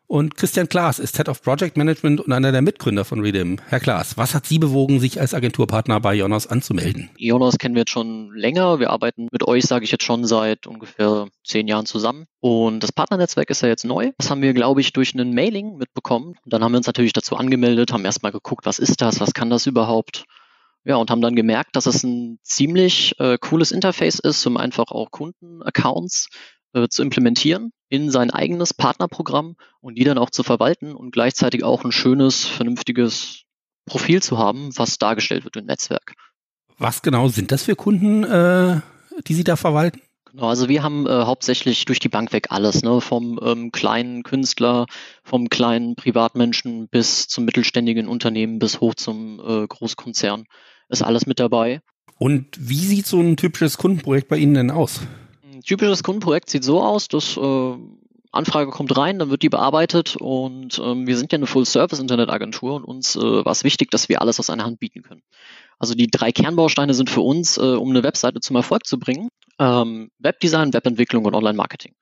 Und 0.08 0.36
Christian 0.36 0.68
Klaas 0.68 0.98
ist 0.98 1.16
Head 1.16 1.28
of 1.28 1.42
Project 1.42 1.76
Management 1.76 2.20
und 2.20 2.32
einer 2.32 2.50
der 2.50 2.60
Mitgründer 2.60 3.04
von 3.04 3.20
Redim. 3.20 3.60
Herr 3.68 3.78
Klaas, 3.78 4.16
was 4.16 4.34
hat 4.34 4.46
Sie 4.46 4.58
bewogen, 4.58 4.98
sich 4.98 5.20
als 5.20 5.32
Agenturpartner 5.32 6.00
bei 6.00 6.14
Jonas 6.14 6.48
anzumelden? 6.48 7.10
Jonas 7.18 7.58
kennen 7.58 7.76
wir 7.76 7.82
jetzt 7.82 7.92
schon 7.92 8.34
länger. 8.34 8.80
Wir 8.80 8.90
arbeiten 8.90 9.28
mit 9.30 9.46
euch, 9.46 9.64
sage 9.64 9.84
ich 9.84 9.92
jetzt 9.92 10.04
schon, 10.04 10.24
seit 10.24 10.66
ungefähr 10.66 11.28
zehn 11.44 11.68
Jahren 11.68 11.86
zusammen. 11.86 12.24
Und 12.40 12.80
das 12.82 12.90
Partnernetzwerk 12.90 13.48
ist 13.50 13.62
ja 13.62 13.68
jetzt 13.68 13.84
neu. 13.84 14.10
Das 14.18 14.28
haben 14.28 14.42
wir, 14.42 14.54
glaube 14.54 14.80
ich, 14.80 14.92
durch 14.92 15.14
einen 15.14 15.34
Mailing 15.34 15.76
mitbekommen. 15.76 16.34
Dann 16.46 16.64
haben 16.64 16.72
wir 16.72 16.78
uns 16.78 16.86
natürlich 16.88 17.12
dazu 17.12 17.36
angemeldet, 17.36 17.92
haben 17.92 18.04
erstmal 18.04 18.32
geguckt, 18.32 18.66
was 18.66 18.80
ist 18.80 19.00
das, 19.02 19.20
was 19.20 19.34
kann 19.34 19.50
das 19.50 19.66
überhaupt? 19.66 20.24
Ja, 20.88 20.96
und 20.96 21.10
haben 21.10 21.20
dann 21.20 21.36
gemerkt, 21.36 21.76
dass 21.76 21.84
es 21.84 22.02
ein 22.02 22.38
ziemlich 22.42 23.14
äh, 23.20 23.36
cooles 23.36 23.72
Interface 23.72 24.20
ist, 24.20 24.46
um 24.46 24.56
einfach 24.56 24.90
auch 24.90 25.10
Kundenaccounts 25.10 26.30
äh, 26.72 26.88
zu 26.88 27.02
implementieren 27.02 27.72
in 27.90 28.10
sein 28.10 28.30
eigenes 28.30 28.72
Partnerprogramm 28.72 29.56
und 29.82 29.98
die 29.98 30.04
dann 30.04 30.16
auch 30.16 30.30
zu 30.30 30.42
verwalten 30.42 30.94
und 30.94 31.10
gleichzeitig 31.10 31.62
auch 31.62 31.84
ein 31.84 31.92
schönes, 31.92 32.46
vernünftiges 32.46 33.42
Profil 33.84 34.22
zu 34.22 34.38
haben, 34.38 34.70
was 34.78 34.96
dargestellt 34.96 35.44
wird 35.44 35.56
im 35.56 35.66
Netzwerk. 35.66 36.14
Was 36.78 37.02
genau 37.02 37.28
sind 37.28 37.52
das 37.52 37.64
für 37.64 37.76
Kunden, 37.76 38.24
äh, 38.24 38.80
die 39.26 39.34
Sie 39.34 39.44
da 39.44 39.56
verwalten? 39.56 40.00
Genau, 40.30 40.48
also 40.48 40.70
wir 40.70 40.82
haben 40.82 41.06
äh, 41.06 41.10
hauptsächlich 41.10 41.84
durch 41.84 42.00
die 42.00 42.08
Bank 42.08 42.32
weg 42.32 42.46
alles, 42.48 42.82
ne? 42.82 43.02
vom 43.02 43.38
ähm, 43.42 43.72
kleinen 43.72 44.22
Künstler, 44.22 44.86
vom 45.22 45.50
kleinen 45.50 45.96
Privatmenschen 45.96 46.88
bis 46.88 47.28
zum 47.28 47.44
mittelständigen 47.44 48.08
Unternehmen 48.08 48.58
bis 48.58 48.80
hoch 48.80 48.94
zum 48.94 49.38
äh, 49.38 49.66
Großkonzern 49.66 50.44
ist 50.88 51.02
alles 51.02 51.26
mit 51.26 51.38
dabei. 51.38 51.80
Und 52.18 52.46
wie 52.58 52.76
sieht 52.76 53.06
so 53.06 53.20
ein 53.20 53.36
typisches 53.36 53.78
Kundenprojekt 53.78 54.28
bei 54.28 54.36
Ihnen 54.36 54.54
denn 54.54 54.70
aus? 54.70 55.00
Ein 55.44 55.62
typisches 55.62 56.02
Kundenprojekt 56.02 56.50
sieht 56.50 56.64
so 56.64 56.82
aus, 56.82 57.08
dass 57.08 57.36
äh, 57.36 57.74
Anfrage 58.32 58.70
kommt 58.70 58.96
rein, 58.96 59.18
dann 59.18 59.30
wird 59.30 59.42
die 59.42 59.48
bearbeitet 59.48 60.16
und 60.16 60.78
ähm, 60.78 61.06
wir 61.06 61.16
sind 61.16 61.32
ja 61.32 61.36
eine 61.38 61.46
Full-Service-Internetagentur 61.46 62.74
und 62.74 62.84
uns 62.84 63.16
äh, 63.16 63.20
war 63.20 63.52
es 63.52 63.64
wichtig, 63.64 63.90
dass 63.90 64.08
wir 64.08 64.20
alles 64.20 64.38
aus 64.38 64.50
einer 64.50 64.64
Hand 64.64 64.80
bieten 64.80 65.02
können. 65.02 65.22
Also 65.78 65.94
die 65.94 66.08
drei 66.08 66.32
Kernbausteine 66.32 66.92
sind 66.92 67.08
für 67.08 67.20
uns, 67.20 67.56
äh, 67.56 67.62
um 67.62 67.90
eine 67.90 68.02
Webseite 68.02 68.40
zum 68.40 68.56
Erfolg 68.56 68.86
zu 68.86 68.98
bringen, 68.98 69.28
ähm, 69.58 70.10
Webdesign, 70.18 70.74
Webentwicklung 70.74 71.24
und 71.24 71.34
Online-Marketing. 71.34 71.94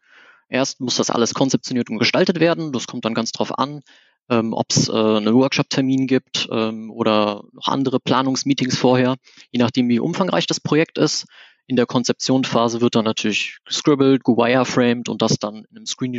Erst 0.48 0.80
muss 0.80 0.96
das 0.96 1.10
alles 1.10 1.34
konzeptioniert 1.34 1.90
und 1.90 1.98
gestaltet 1.98 2.40
werden. 2.40 2.72
Das 2.72 2.86
kommt 2.86 3.04
dann 3.04 3.14
ganz 3.14 3.32
drauf 3.32 3.58
an, 3.58 3.82
ähm, 4.28 4.52
ob 4.52 4.66
es 4.70 4.88
äh, 4.88 4.92
einen 4.92 5.34
Workshop-Termin 5.34 6.06
gibt 6.06 6.48
ähm, 6.50 6.90
oder 6.90 7.44
noch 7.52 7.68
andere 7.68 8.00
Planungsmeetings 8.00 8.76
vorher, 8.76 9.16
je 9.50 9.58
nachdem, 9.58 9.88
wie 9.88 10.00
umfangreich 10.00 10.46
das 10.46 10.60
Projekt 10.60 10.98
ist. 10.98 11.26
In 11.68 11.76
der 11.76 11.86
Konzeptionsphase 11.86 12.80
wird 12.80 12.94
dann 12.94 13.04
natürlich 13.04 13.58
gescribbelt, 13.64 14.22
gewireframed 14.24 15.08
und 15.08 15.20
das 15.20 15.38
dann 15.38 15.66
in 15.70 15.76
einem 15.76 15.86
Screen 15.86 16.12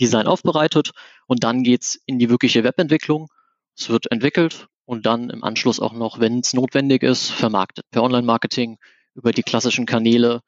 Design 0.00 0.26
aufbereitet. 0.26 0.92
Und 1.26 1.42
dann 1.42 1.64
geht's 1.64 1.98
in 2.06 2.18
die 2.18 2.30
wirkliche 2.30 2.62
Webentwicklung. 2.62 3.28
Es 3.76 3.88
wird 3.88 4.10
entwickelt 4.10 4.68
und 4.84 5.04
dann 5.04 5.30
im 5.30 5.42
Anschluss 5.42 5.80
auch 5.80 5.92
noch, 5.92 6.20
wenn 6.20 6.38
es 6.38 6.54
notwendig 6.54 7.02
ist, 7.02 7.30
vermarktet. 7.30 7.84
Per 7.90 8.02
Online-Marketing, 8.02 8.78
über 9.14 9.32
die 9.32 9.42
klassischen 9.42 9.86
Kanäle, 9.86 10.40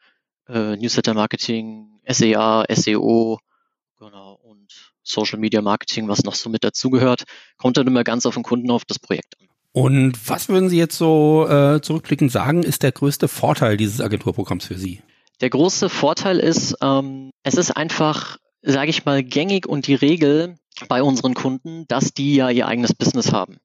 äh, 0.48 0.76
Newsletter-Marketing, 0.76 2.00
SEA, 2.06 2.64
SEO, 2.70 3.38
genau, 3.98 4.34
Social 5.08 5.38
Media 5.38 5.62
Marketing, 5.62 6.08
was 6.08 6.24
noch 6.24 6.34
so 6.34 6.50
mit 6.50 6.64
dazugehört, 6.64 7.24
kommt 7.56 7.76
dann 7.76 7.86
immer 7.86 8.04
ganz 8.04 8.26
auf 8.26 8.34
den 8.34 8.42
Kunden 8.42 8.70
auf 8.70 8.84
das 8.84 8.98
Projekt 8.98 9.34
an. 9.40 9.48
Und 9.72 10.28
was 10.28 10.48
würden 10.48 10.68
Sie 10.68 10.78
jetzt 10.78 10.96
so 10.96 11.46
äh, 11.48 11.80
zurückblickend 11.80 12.32
sagen, 12.32 12.62
ist 12.62 12.82
der 12.82 12.92
größte 12.92 13.28
Vorteil 13.28 13.76
dieses 13.76 14.00
Agenturprogramms 14.00 14.64
für 14.64 14.76
Sie? 14.76 15.02
Der 15.40 15.50
große 15.50 15.88
Vorteil 15.88 16.38
ist, 16.38 16.76
ähm, 16.82 17.30
es 17.44 17.54
ist 17.54 17.70
einfach, 17.70 18.38
sage 18.62 18.90
ich 18.90 19.04
mal, 19.04 19.22
gängig 19.22 19.66
und 19.66 19.86
die 19.86 19.94
Regel 19.94 20.56
bei 20.88 21.02
unseren 21.02 21.34
Kunden, 21.34 21.86
dass 21.86 22.12
die 22.12 22.34
ja 22.34 22.50
ihr 22.50 22.66
eigenes 22.66 22.94
Business 22.94 23.32
haben. 23.32 23.58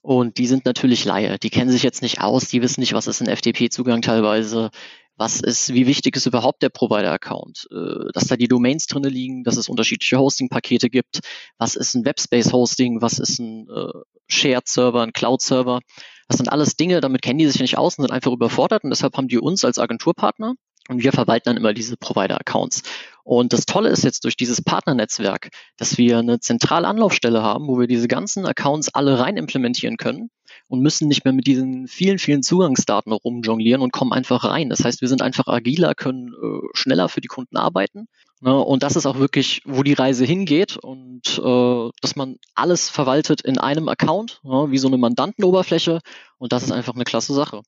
Und 0.00 0.38
die 0.38 0.46
sind 0.46 0.64
natürlich 0.64 1.04
Laie. 1.04 1.38
Die 1.38 1.50
kennen 1.50 1.70
sich 1.70 1.82
jetzt 1.82 2.02
nicht 2.02 2.20
aus, 2.20 2.46
die 2.48 2.62
wissen 2.62 2.80
nicht, 2.80 2.94
was 2.94 3.06
ist 3.06 3.20
ein 3.20 3.34
FTP-Zugang 3.34 4.00
teilweise, 4.00 4.70
was 5.18 5.40
ist, 5.40 5.74
wie 5.74 5.86
wichtig 5.86 6.16
ist 6.16 6.26
überhaupt 6.26 6.62
der 6.62 6.68
Provider-Account, 6.68 7.66
äh, 7.72 8.12
dass 8.14 8.28
da 8.28 8.36
die 8.36 8.48
Domains 8.48 8.86
drinne 8.86 9.08
liegen, 9.08 9.42
dass 9.42 9.56
es 9.56 9.68
unterschiedliche 9.68 10.18
Hosting-Pakete 10.18 10.88
gibt, 10.88 11.20
was 11.58 11.74
ist 11.74 11.94
ein 11.94 12.04
Webspace-Hosting, 12.04 13.02
was 13.02 13.18
ist 13.18 13.40
ein 13.40 13.68
äh, 13.68 13.92
Shared-Server, 14.28 15.02
ein 15.02 15.12
Cloud-Server. 15.12 15.80
Das 16.28 16.36
sind 16.36 16.48
alles 16.50 16.76
Dinge, 16.76 17.00
damit 17.00 17.22
kennen 17.22 17.38
die 17.38 17.46
sich 17.46 17.60
nicht 17.60 17.78
aus 17.78 17.98
und 17.98 18.04
sind 18.04 18.12
einfach 18.12 18.32
überfordert 18.32 18.84
und 18.84 18.90
deshalb 18.90 19.16
haben 19.16 19.28
die 19.28 19.38
uns 19.38 19.64
als 19.64 19.78
Agenturpartner 19.78 20.54
und 20.88 21.02
wir 21.02 21.12
verwalten 21.12 21.50
dann 21.50 21.56
immer 21.56 21.74
diese 21.74 21.96
Provider-Accounts. 21.96 22.82
Und 23.22 23.52
das 23.52 23.66
Tolle 23.66 23.90
ist 23.90 24.04
jetzt 24.04 24.24
durch 24.24 24.36
dieses 24.36 24.62
Partnernetzwerk, 24.62 25.50
dass 25.76 25.98
wir 25.98 26.18
eine 26.18 26.40
zentrale 26.40 26.88
Anlaufstelle 26.88 27.42
haben, 27.42 27.68
wo 27.68 27.78
wir 27.78 27.86
diese 27.86 28.08
ganzen 28.08 28.46
Accounts 28.46 28.94
alle 28.94 29.18
rein 29.18 29.36
implementieren 29.36 29.98
können 29.98 30.30
und 30.66 30.80
müssen 30.80 31.08
nicht 31.08 31.26
mehr 31.26 31.34
mit 31.34 31.46
diesen 31.46 31.88
vielen, 31.88 32.18
vielen 32.18 32.42
Zugangsdaten 32.42 33.12
rumjonglieren 33.12 33.82
und 33.82 33.92
kommen 33.92 34.14
einfach 34.14 34.44
rein. 34.44 34.70
Das 34.70 34.82
heißt, 34.82 35.02
wir 35.02 35.08
sind 35.08 35.20
einfach 35.20 35.46
agiler, 35.46 35.94
können 35.94 36.28
äh, 36.28 36.66
schneller 36.72 37.10
für 37.10 37.20
die 37.20 37.28
Kunden 37.28 37.58
arbeiten. 37.58 38.08
Ne? 38.40 38.58
Und 38.58 38.82
das 38.82 38.96
ist 38.96 39.04
auch 39.04 39.18
wirklich, 39.18 39.60
wo 39.66 39.82
die 39.82 39.92
Reise 39.92 40.24
hingeht 40.24 40.78
und 40.78 41.38
äh, 41.38 41.90
dass 42.00 42.16
man 42.16 42.36
alles 42.54 42.88
verwaltet 42.88 43.42
in 43.42 43.58
einem 43.58 43.88
Account, 43.88 44.40
ne? 44.42 44.68
wie 44.70 44.78
so 44.78 44.88
eine 44.88 44.96
Mandantenoberfläche. 44.96 46.00
Und 46.38 46.52
das 46.54 46.62
ist 46.62 46.72
einfach 46.72 46.94
eine 46.94 47.04
klasse 47.04 47.34
Sache. 47.34 47.60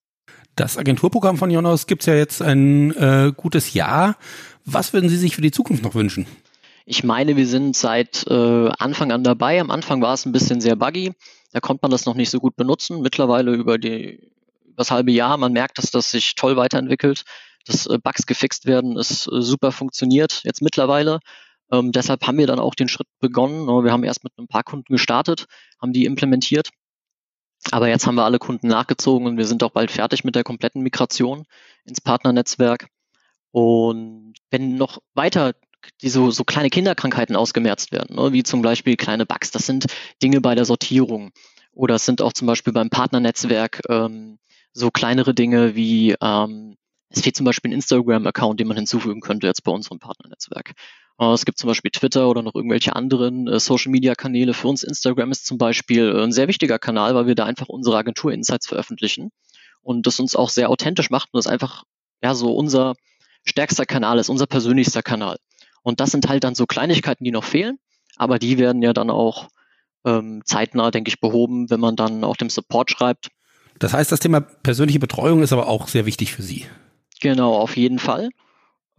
Das 0.57 0.77
Agenturprogramm 0.77 1.37
von 1.37 1.51
Jonas 1.51 1.87
gibt 1.87 2.03
es 2.03 2.07
ja 2.07 2.15
jetzt 2.15 2.43
ein 2.43 2.95
äh, 2.97 3.33
gutes 3.35 3.73
Jahr. 3.73 4.17
Was 4.65 4.93
würden 4.93 5.09
Sie 5.09 5.17
sich 5.17 5.35
für 5.35 5.43
die 5.43 5.51
Zukunft 5.51 5.83
noch 5.83 5.95
wünschen? 5.95 6.27
Ich 6.85 7.05
meine, 7.05 7.37
wir 7.37 7.47
sind 7.47 7.77
seit 7.77 8.27
äh, 8.29 8.69
Anfang 8.79 9.13
an 9.13 9.23
dabei. 9.23 9.61
Am 9.61 9.71
Anfang 9.71 10.03
war 10.03 10.15
es 10.15 10.27
ein 10.27 10.33
bisschen 10.33 10.61
sehr 10.61 10.77
buggy. 10.77 11.13
Da 11.53 11.61
konnte 11.61 11.81
man 11.83 11.91
das 11.91 12.05
noch 12.05 12.15
nicht 12.15 12.31
so 12.31 12.41
gut 12.41 12.57
benutzen. 12.57 13.01
Mittlerweile 13.01 13.53
über 13.53 13.79
die 13.79 14.31
das 14.77 14.91
halbe 14.91 15.13
Jahr, 15.13 15.37
man 15.37 15.53
merkt, 15.53 15.79
dass 15.79 15.91
das 15.91 16.11
sich 16.11 16.35
toll 16.35 16.57
weiterentwickelt, 16.57 17.25
dass 17.67 17.87
äh, 17.87 17.99
Bugs 18.03 18.27
gefixt 18.27 18.67
werden, 18.67 18.97
es 18.97 19.27
äh, 19.27 19.41
super 19.43 19.73
funktioniert 19.73 20.43
jetzt 20.45 20.63
mittlerweile. 20.63 21.21
Ähm, 21.71 21.93
deshalb 21.93 22.27
haben 22.27 22.39
wir 22.39 22.47
dann 22.47 22.59
auch 22.59 22.75
den 22.75 22.89
Schritt 22.89 23.07
begonnen. 23.21 23.67
Wir 23.85 23.93
haben 23.93 24.05
erst 24.05 24.25
mit 24.25 24.33
ein 24.39 24.49
paar 24.49 24.65
Kunden 24.65 24.93
gestartet, 24.93 25.47
haben 25.81 25.93
die 25.93 26.05
implementiert. 26.05 26.71
Aber 27.71 27.89
jetzt 27.89 28.07
haben 28.07 28.15
wir 28.15 28.25
alle 28.25 28.39
Kunden 28.39 28.69
nachgezogen 28.69 29.27
und 29.27 29.37
wir 29.37 29.47
sind 29.47 29.63
auch 29.63 29.71
bald 29.71 29.91
fertig 29.91 30.25
mit 30.25 30.35
der 30.35 30.45
kompletten 30.45 30.83
Migration 30.83 31.45
ins 31.85 32.01
Partnernetzwerk. 32.01 32.89
Und 33.53 34.35
wenn 34.51 34.77
noch 34.77 34.99
weiter 35.15 35.55
diese 36.03 36.31
so 36.31 36.45
kleine 36.45 36.71
Kinderkrankheiten 36.71 37.37
ausgemerzt 37.37 37.93
werden, 37.93 38.17
ne, 38.17 38.33
wie 38.33 38.43
zum 38.43 38.63
Beispiel 38.63 38.97
kleine 38.97 39.27
Bugs. 39.27 39.51
Das 39.51 39.67
sind 39.67 39.87
Dinge 40.23 40.41
bei 40.41 40.55
der 40.55 40.65
Sortierung. 40.65 41.31
Oder 41.73 41.95
es 41.97 42.05
sind 42.05 42.21
auch 42.23 42.33
zum 42.33 42.47
Beispiel 42.47 42.73
beim 42.73 42.91
Partnernetzwerk 42.91 43.81
ähm, 43.89 44.39
so 44.73 44.91
kleinere 44.91 45.35
Dinge 45.35 45.75
wie 45.75 46.15
ähm, 46.21 46.77
es 47.11 47.23
fehlt 47.23 47.37
zum 47.37 47.45
Beispiel 47.45 47.71
ein 47.71 47.75
Instagram-Account, 47.75 48.61
den 48.61 48.69
man 48.69 48.77
hinzufügen 48.77 49.21
könnte 49.21 49.49
jetzt 49.49 49.65
bei 49.65 49.73
unserem 49.73 49.99
Partnernetzwerk. 49.99 50.73
Äh, 51.21 51.33
es 51.33 51.45
gibt 51.45 51.59
zum 51.59 51.69
Beispiel 51.69 51.91
Twitter 51.91 52.29
oder 52.29 52.43
noch 52.43 52.55
irgendwelche 52.55 52.97
anderen 52.97 53.47
äh, 53.47 53.61
Social-Media-Kanäle. 53.61 54.55
Für 54.55 54.69
uns 54.69 54.83
Instagram 54.83 55.31
ist 55.31 55.47
zum 55.47 55.59
Beispiel 55.59 56.17
äh, 56.17 56.23
ein 56.23 56.33
sehr 56.33 56.49
wichtiger 56.49 56.79
Kanal, 56.79 57.15
weil 57.15 57.27
wir 57.27 57.35
da 57.35 57.45
einfach 57.45 57.69
unsere 57.69 57.97
Agentur-Insights 57.99 58.67
veröffentlichen 58.67 59.31
und 59.83 60.07
das 60.07 60.19
uns 60.19 60.35
auch 60.35 60.49
sehr 60.49 60.71
authentisch 60.71 61.11
macht 61.11 61.29
und 61.33 61.39
das 61.39 61.47
einfach 61.47 61.85
ja 62.23 62.35
so 62.35 62.55
unser 62.55 62.95
stärkster 63.45 63.87
Kanal 63.87 64.19
ist, 64.19 64.29
unser 64.29 64.47
persönlichster 64.47 65.03
Kanal. 65.03 65.37
Und 65.83 66.01
das 66.01 66.11
sind 66.11 66.29
halt 66.29 66.45
dann 66.45 66.55
so 66.55 66.67
Kleinigkeiten, 66.67 67.25
die 67.25 67.31
noch 67.31 67.45
fehlen, 67.45 67.79
aber 68.17 68.39
die 68.39 68.59
werden 68.59 68.83
ja 68.83 68.93
dann 68.93 69.11
auch 69.11 69.49
ähm, 70.05 70.43
zeitnah, 70.45 70.91
denke 70.91 71.09
ich, 71.09 71.21
behoben, 71.21 71.71
wenn 71.71 71.81
man 71.81 71.97
dann 71.97 72.25
auch 72.25 72.37
dem 72.37 72.51
Support 72.51 72.91
schreibt. 72.91 73.29
Das 73.79 73.95
heißt, 73.95 74.13
das 74.13 74.21
Thema 74.21 74.41
persönliche 74.41 74.99
Betreuung 74.99 75.43
ist 75.43 75.55
aber 75.55 75.69
auch 75.69 75.89
sehr 75.89 76.05
wichtig 76.05 76.33
für 76.33 76.43
Sie. 76.43 76.67
Genau, 77.21 77.55
auf 77.55 77.77
jeden 77.77 77.99
Fall. 77.99 78.31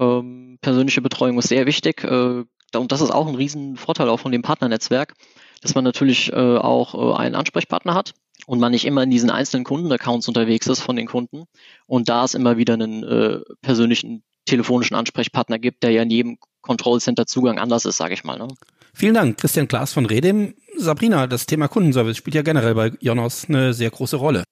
Ähm, 0.01 0.58
persönliche 0.62 1.01
Betreuung 1.01 1.38
ist 1.38 1.48
sehr 1.48 1.65
wichtig. 1.65 2.03
Äh, 2.03 2.43
und 2.77 2.91
das 2.91 3.01
ist 3.01 3.12
auch 3.12 3.27
ein 3.27 3.36
Riesenvorteil 3.36 4.10
auch 4.10 4.20
von 4.20 4.31
dem 4.31 4.41
Partnernetzwerk, 4.41 5.13
dass 5.62 5.75
man 5.75 5.84
natürlich 5.84 6.31
äh, 6.31 6.58
auch 6.58 6.96
äh, 6.96 7.17
einen 7.17 7.36
Ansprechpartner 7.36 7.93
hat 7.93 8.13
und 8.48 8.60
man 8.60 8.72
nicht 8.72 8.86
immer 8.86 9.03
in 9.03 9.12
diesen 9.12 9.29
einzelnen 9.29 9.63
Kundenaccounts 9.63 10.27
unterwegs 10.27 10.67
ist 10.67 10.81
von 10.81 10.96
den 10.96 11.08
Kunden 11.08 11.43
und 11.86 12.10
da 12.10 12.24
es 12.24 12.34
immer 12.34 12.58
wieder 12.58 12.74
einen 12.74 13.03
äh, 13.03 13.39
persönlichen 13.62 14.24
telefonischen 14.46 14.96
Ansprechpartner 14.96 15.60
gibt, 15.60 15.84
der 15.84 15.91
ja 15.91 16.01
in 16.01 16.10
jedem 16.10 16.38
Control 16.62 17.00
Center 17.00 17.25
Zugang 17.27 17.60
anders 17.60 17.86
ist, 17.86 17.98
sage 17.98 18.13
ich 18.13 18.24
mal. 18.24 18.38
Ne? 18.38 18.48
Vielen 18.93 19.13
Dank, 19.13 19.38
Christian 19.38 19.67
Klaas 19.67 19.93
von 19.93 20.05
Redem. 20.05 20.55
Sabrina, 20.77 21.27
das 21.27 21.46
Thema 21.46 21.67
Kundenservice 21.67 22.17
spielt 22.17 22.36
ja 22.36 22.41
generell 22.41 22.74
bei 22.74 22.91
Jonas 23.00 23.46
eine 23.48 23.74
sehr 23.74 23.89
große 23.89 24.15
Rolle. 24.15 24.43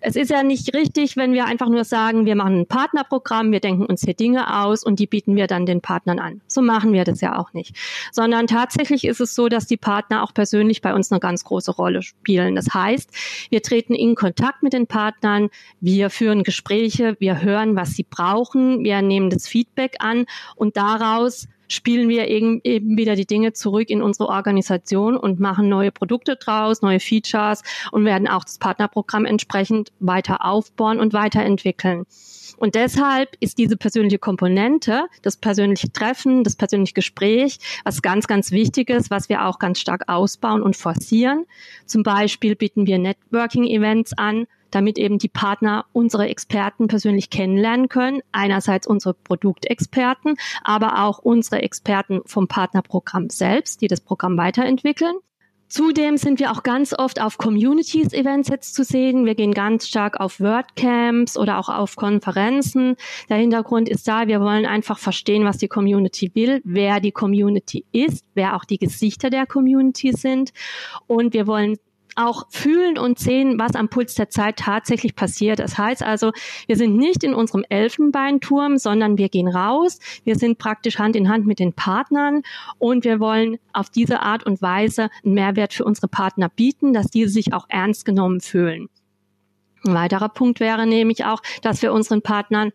Es 0.00 0.16
ist 0.16 0.30
ja 0.30 0.42
nicht 0.42 0.74
richtig, 0.74 1.16
wenn 1.16 1.32
wir 1.32 1.46
einfach 1.46 1.68
nur 1.68 1.84
sagen, 1.84 2.26
wir 2.26 2.36
machen 2.36 2.60
ein 2.60 2.66
Partnerprogramm, 2.66 3.52
wir 3.52 3.60
denken 3.60 3.86
uns 3.86 4.02
hier 4.02 4.14
Dinge 4.14 4.62
aus 4.62 4.84
und 4.84 4.98
die 4.98 5.06
bieten 5.06 5.36
wir 5.36 5.46
dann 5.46 5.66
den 5.66 5.80
Partnern 5.80 6.18
an. 6.18 6.40
So 6.46 6.62
machen 6.62 6.92
wir 6.92 7.04
das 7.04 7.20
ja 7.20 7.38
auch 7.38 7.52
nicht. 7.52 7.76
Sondern 8.12 8.46
tatsächlich 8.46 9.04
ist 9.04 9.20
es 9.20 9.34
so, 9.34 9.48
dass 9.48 9.66
die 9.66 9.76
Partner 9.76 10.22
auch 10.22 10.34
persönlich 10.34 10.82
bei 10.82 10.94
uns 10.94 11.10
eine 11.10 11.20
ganz 11.20 11.44
große 11.44 11.72
Rolle 11.72 12.02
spielen. 12.02 12.54
Das 12.54 12.74
heißt, 12.74 13.10
wir 13.50 13.62
treten 13.62 13.94
in 13.94 14.14
Kontakt 14.14 14.62
mit 14.62 14.72
den 14.72 14.86
Partnern, 14.86 15.48
wir 15.80 16.10
führen 16.10 16.42
Gespräche, 16.42 17.16
wir 17.18 17.40
hören, 17.40 17.76
was 17.76 17.90
sie 17.90 18.06
brauchen, 18.08 18.84
wir 18.84 19.00
nehmen 19.02 19.30
das 19.30 19.48
Feedback 19.48 19.96
an 20.00 20.26
und 20.56 20.76
daraus 20.76 21.48
spielen 21.68 22.08
wir 22.08 22.28
eben 22.28 22.60
wieder 22.96 23.16
die 23.16 23.26
Dinge 23.26 23.52
zurück 23.52 23.90
in 23.90 24.02
unsere 24.02 24.28
Organisation 24.28 25.16
und 25.16 25.40
machen 25.40 25.68
neue 25.68 25.92
Produkte 25.92 26.36
draus, 26.36 26.82
neue 26.82 27.00
Features 27.00 27.62
und 27.92 28.04
werden 28.04 28.28
auch 28.28 28.44
das 28.44 28.58
Partnerprogramm 28.58 29.24
entsprechend 29.24 29.92
weiter 30.00 30.44
aufbauen 30.44 31.00
und 31.00 31.12
weiterentwickeln. 31.12 32.04
Und 32.56 32.76
deshalb 32.76 33.36
ist 33.40 33.58
diese 33.58 33.76
persönliche 33.76 34.18
Komponente, 34.18 35.06
das 35.22 35.36
persönliche 35.36 35.90
Treffen, 35.92 36.44
das 36.44 36.54
persönliche 36.54 36.94
Gespräch, 36.94 37.58
was 37.84 38.00
ganz, 38.00 38.28
ganz 38.28 38.52
wichtig 38.52 38.90
ist, 38.90 39.10
was 39.10 39.28
wir 39.28 39.46
auch 39.46 39.58
ganz 39.58 39.80
stark 39.80 40.08
ausbauen 40.08 40.62
und 40.62 40.76
forcieren. 40.76 41.46
Zum 41.86 42.04
Beispiel 42.04 42.54
bieten 42.54 42.86
wir 42.86 42.98
Networking-Events 42.98 44.16
an, 44.16 44.46
damit 44.74 44.98
eben 44.98 45.18
die 45.18 45.28
Partner 45.28 45.86
unsere 45.92 46.28
Experten 46.28 46.88
persönlich 46.88 47.30
kennenlernen 47.30 47.88
können. 47.88 48.20
Einerseits 48.32 48.86
unsere 48.86 49.14
Produktexperten, 49.14 50.36
aber 50.62 51.04
auch 51.04 51.18
unsere 51.18 51.62
Experten 51.62 52.20
vom 52.26 52.48
Partnerprogramm 52.48 53.30
selbst, 53.30 53.80
die 53.80 53.88
das 53.88 54.00
Programm 54.00 54.36
weiterentwickeln. 54.36 55.14
Zudem 55.74 56.18
sind 56.18 56.38
wir 56.38 56.52
auch 56.52 56.62
ganz 56.62 56.94
oft 56.96 57.20
auf 57.20 57.36
Communities-Events 57.36 58.48
jetzt 58.48 58.74
zu 58.74 58.84
sehen. 58.84 59.24
Wir 59.24 59.34
gehen 59.34 59.52
ganz 59.52 59.88
stark 59.88 60.20
auf 60.20 60.38
WordCamps 60.38 61.36
oder 61.36 61.58
auch 61.58 61.68
auf 61.68 61.96
Konferenzen. 61.96 62.94
Der 63.28 63.38
Hintergrund 63.38 63.88
ist 63.88 64.06
da, 64.06 64.28
wir 64.28 64.40
wollen 64.40 64.66
einfach 64.66 64.98
verstehen, 64.98 65.44
was 65.44 65.58
die 65.58 65.66
Community 65.66 66.30
will, 66.34 66.60
wer 66.64 67.00
die 67.00 67.12
Community 67.12 67.84
ist, 67.90 68.24
wer 68.34 68.54
auch 68.54 68.64
die 68.64 68.78
Gesichter 68.78 69.30
der 69.30 69.46
Community 69.46 70.12
sind. 70.12 70.52
Und 71.08 71.32
wir 71.32 71.48
wollen 71.48 71.76
auch 72.16 72.46
fühlen 72.50 72.98
und 72.98 73.18
sehen, 73.18 73.58
was 73.58 73.74
am 73.74 73.88
Puls 73.88 74.14
der 74.14 74.30
Zeit 74.30 74.56
tatsächlich 74.56 75.14
passiert. 75.14 75.58
Das 75.58 75.78
heißt 75.78 76.02
also, 76.02 76.32
wir 76.66 76.76
sind 76.76 76.96
nicht 76.96 77.24
in 77.24 77.34
unserem 77.34 77.64
Elfenbeinturm, 77.68 78.78
sondern 78.78 79.18
wir 79.18 79.28
gehen 79.28 79.48
raus. 79.48 79.98
Wir 80.24 80.36
sind 80.36 80.58
praktisch 80.58 80.98
Hand 80.98 81.16
in 81.16 81.28
Hand 81.28 81.46
mit 81.46 81.58
den 81.58 81.72
Partnern 81.72 82.42
und 82.78 83.04
wir 83.04 83.20
wollen 83.20 83.58
auf 83.72 83.90
diese 83.90 84.20
Art 84.20 84.44
und 84.44 84.62
Weise 84.62 85.08
einen 85.24 85.34
Mehrwert 85.34 85.74
für 85.74 85.84
unsere 85.84 86.08
Partner 86.08 86.48
bieten, 86.48 86.92
dass 86.92 87.08
diese 87.08 87.34
sich 87.34 87.52
auch 87.52 87.66
ernst 87.68 88.04
genommen 88.04 88.40
fühlen. 88.40 88.88
Ein 89.86 89.94
weiterer 89.94 90.30
Punkt 90.30 90.60
wäre 90.60 90.86
nämlich 90.86 91.24
auch, 91.24 91.42
dass 91.62 91.82
wir 91.82 91.92
unseren 91.92 92.22
Partnern 92.22 92.72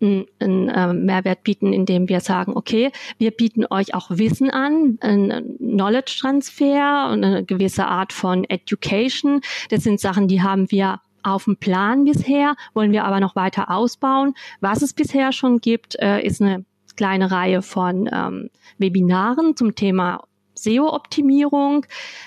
einen, 0.00 0.26
einen 0.38 0.68
äh, 0.68 0.92
Mehrwert 0.92 1.42
bieten, 1.42 1.72
indem 1.72 2.08
wir 2.08 2.20
sagen, 2.20 2.56
okay, 2.56 2.90
wir 3.18 3.30
bieten 3.30 3.64
euch 3.68 3.94
auch 3.94 4.10
Wissen 4.10 4.50
an, 4.50 4.98
ein 5.00 5.56
Knowledge 5.58 6.16
Transfer 6.20 7.10
und 7.12 7.24
eine 7.24 7.44
gewisse 7.44 7.86
Art 7.86 8.12
von 8.12 8.44
Education. 8.44 9.40
Das 9.70 9.82
sind 9.82 10.00
Sachen, 10.00 10.28
die 10.28 10.42
haben 10.42 10.70
wir 10.70 11.00
auf 11.22 11.44
dem 11.44 11.56
Plan 11.56 12.04
bisher, 12.04 12.54
wollen 12.74 12.92
wir 12.92 13.04
aber 13.04 13.20
noch 13.20 13.36
weiter 13.36 13.70
ausbauen. 13.70 14.34
Was 14.60 14.82
es 14.82 14.94
bisher 14.94 15.32
schon 15.32 15.60
gibt, 15.60 15.96
äh, 16.00 16.22
ist 16.22 16.40
eine 16.40 16.64
kleine 16.96 17.30
Reihe 17.30 17.62
von 17.62 18.08
ähm, 18.12 18.50
Webinaren 18.78 19.56
zum 19.56 19.74
Thema 19.74 20.24
SEO-Optimierung. 20.54 21.86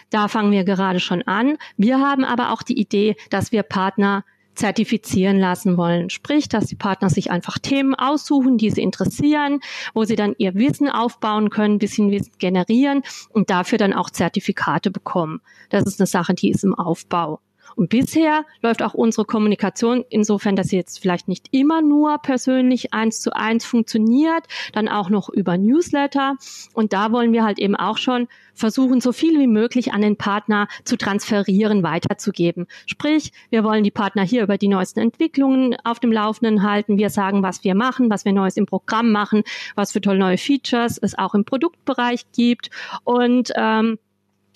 Da 0.10 0.28
fangen 0.28 0.52
wir 0.52 0.64
gerade 0.64 1.00
schon 1.00 1.22
an. 1.24 1.58
Wir 1.78 2.00
haben 2.00 2.24
aber 2.24 2.52
auch 2.52 2.64
die 2.64 2.80
Idee, 2.80 3.16
dass 3.30 3.52
wir 3.52 3.64
Partner 3.64 4.24
zertifizieren 4.56 5.40
lassen 5.40 5.78
wollen. 5.78 6.10
Sprich, 6.10 6.50
dass 6.50 6.66
die 6.66 6.76
Partner 6.76 7.10
sich 7.10 7.32
einfach 7.32 7.60
Themen 7.60 7.96
aussuchen, 7.96 8.58
die 8.58 8.70
sie 8.70 8.82
interessieren, 8.82 9.60
wo 9.94 10.04
sie 10.04 10.16
dann 10.16 10.36
ihr 10.38 10.56
Wissen 10.56 10.90
aufbauen 10.90 11.50
können, 11.50 11.80
bisschen 11.80 12.12
Wissen 12.12 12.34
generieren 12.38 13.04
und 13.30 13.50
dafür 13.50 13.78
dann 13.78 13.94
auch 13.94 14.10
Zertifikate 14.10 14.92
bekommen. 14.92 15.42
Das 15.70 15.84
ist 15.84 16.00
eine 16.00 16.08
Sache, 16.08 16.34
die 16.34 16.52
ist 16.52 16.64
im 16.64 16.76
Aufbau. 16.76 17.40
Und 17.76 17.90
bisher 17.90 18.46
läuft 18.62 18.82
auch 18.82 18.94
unsere 18.94 19.26
Kommunikation 19.26 20.04
insofern, 20.10 20.56
dass 20.56 20.68
sie 20.68 20.78
jetzt 20.78 21.00
vielleicht 21.00 21.28
nicht 21.28 21.48
immer 21.52 21.82
nur 21.82 22.18
persönlich 22.20 22.94
eins 22.94 23.22
zu 23.22 23.36
eins 23.36 23.66
funktioniert, 23.66 24.46
dann 24.74 24.88
auch 24.88 25.10
noch 25.10 25.30
über 25.30 25.58
Newsletter. 25.58 26.36
Und 26.74 26.94
da 26.94 27.12
wollen 27.12 27.34
wir 27.34 27.44
halt 27.44 27.60
eben 27.60 27.76
auch 27.76 27.98
schon 27.98 28.28
versuchen, 28.54 29.02
so 29.02 29.12
viel 29.12 29.40
wie 29.40 29.48
möglich 29.48 29.94
an 29.94 30.02
den 30.02 30.16
Partner 30.16 30.68
zu 30.84 30.98
transferieren, 30.98 31.84
weiterzugeben. 31.84 32.68
Sprich, 32.86 33.32
wir 33.50 33.64
wollen 33.64 33.84
die 33.84 33.92
Partner 33.92 34.24
hier 34.24 34.44
über 34.44 34.58
die 34.58 34.68
neuesten 34.68 35.00
Entwicklungen 35.00 35.76
auf 35.84 36.00
dem 36.00 36.12
Laufenden 36.12 36.64
halten. 36.64 36.98
Wir 36.98 37.10
sagen, 37.10 37.44
was 37.44 37.64
wir 37.64 37.76
machen, 37.76 38.10
was 38.10 38.26
wir 38.26 38.34
Neues 38.34 38.58
im 38.58 38.66
Programm 38.66 39.12
machen, 39.12 39.44
was 39.76 39.92
für 39.92 40.02
tolle 40.02 40.20
neue 40.20 40.38
Features 40.38 40.98
es 40.98 41.18
auch 41.18 41.34
im 41.34 41.46
Produktbereich 41.46 42.26
gibt. 42.32 42.70
Und 43.04 43.52
ähm, 43.56 43.98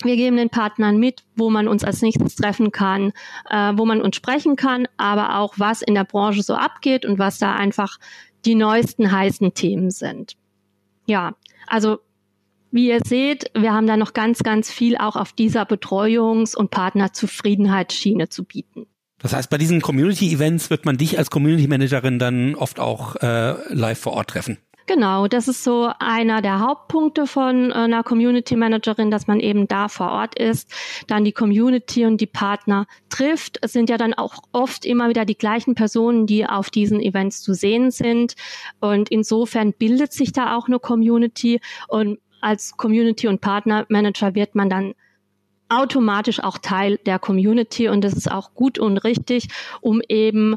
wir 0.02 0.16
geben 0.16 0.36
den 0.36 0.50
Partnern 0.50 0.98
mit, 0.98 1.24
wo 1.34 1.50
man 1.50 1.68
uns 1.68 1.84
als 1.84 2.02
nächstes 2.02 2.36
treffen 2.36 2.72
kann, 2.72 3.12
äh, 3.50 3.72
wo 3.74 3.84
man 3.84 4.00
uns 4.00 4.16
sprechen 4.16 4.56
kann, 4.56 4.86
aber 4.96 5.38
auch 5.38 5.54
was 5.56 5.82
in 5.82 5.94
der 5.94 6.04
Branche 6.04 6.42
so 6.42 6.54
abgeht 6.54 7.04
und 7.04 7.18
was 7.18 7.38
da 7.38 7.54
einfach 7.54 7.98
die 8.44 8.54
neuesten 8.54 9.10
heißen 9.10 9.54
Themen 9.54 9.90
sind. 9.90 10.36
Ja, 11.06 11.34
also 11.66 11.98
wie 12.70 12.88
ihr 12.88 13.00
seht, 13.04 13.50
wir 13.54 13.72
haben 13.72 13.86
da 13.86 13.96
noch 13.96 14.12
ganz, 14.12 14.40
ganz 14.40 14.70
viel 14.70 14.96
auch 14.96 15.16
auf 15.16 15.32
dieser 15.32 15.62
Betreuungs- 15.62 16.54
und 16.54 16.70
Partnerzufriedenheitsschiene 16.70 18.28
zu 18.28 18.44
bieten. 18.44 18.86
Das 19.20 19.32
heißt, 19.32 19.50
bei 19.50 19.58
diesen 19.58 19.80
Community-Events 19.80 20.70
wird 20.70 20.84
man 20.84 20.96
dich 20.96 21.18
als 21.18 21.30
Community 21.30 21.66
Managerin 21.66 22.18
dann 22.18 22.54
oft 22.54 22.78
auch 22.78 23.16
äh, 23.16 23.54
live 23.74 23.98
vor 23.98 24.12
Ort 24.12 24.30
treffen. 24.30 24.58
Genau, 24.88 25.28
das 25.28 25.48
ist 25.48 25.64
so 25.64 25.92
einer 25.98 26.40
der 26.40 26.60
Hauptpunkte 26.60 27.26
von 27.26 27.70
äh, 27.70 27.74
einer 27.74 28.02
Community 28.02 28.56
Managerin, 28.56 29.10
dass 29.10 29.26
man 29.26 29.38
eben 29.38 29.68
da 29.68 29.88
vor 29.88 30.10
Ort 30.10 30.38
ist, 30.38 30.72
dann 31.08 31.26
die 31.26 31.32
Community 31.32 32.06
und 32.06 32.22
die 32.22 32.26
Partner 32.26 32.86
trifft. 33.10 33.58
Es 33.60 33.74
sind 33.74 33.90
ja 33.90 33.98
dann 33.98 34.14
auch 34.14 34.36
oft 34.52 34.86
immer 34.86 35.10
wieder 35.10 35.26
die 35.26 35.36
gleichen 35.36 35.74
Personen, 35.74 36.26
die 36.26 36.46
auf 36.46 36.70
diesen 36.70 37.02
Events 37.02 37.42
zu 37.42 37.52
sehen 37.52 37.90
sind. 37.90 38.34
Und 38.80 39.10
insofern 39.10 39.74
bildet 39.74 40.14
sich 40.14 40.32
da 40.32 40.56
auch 40.56 40.68
eine 40.68 40.78
Community 40.78 41.60
und 41.88 42.18
als 42.40 42.74
Community 42.78 43.28
und 43.28 43.42
Partner 43.42 43.84
Manager 43.90 44.34
wird 44.34 44.54
man 44.54 44.70
dann 44.70 44.94
automatisch 45.68 46.42
auch 46.42 46.56
Teil 46.56 46.96
der 47.04 47.18
Community 47.18 47.88
und 47.88 48.02
das 48.02 48.14
ist 48.14 48.30
auch 48.30 48.54
gut 48.54 48.78
und 48.78 48.96
richtig, 48.96 49.48
um 49.82 50.00
eben 50.08 50.56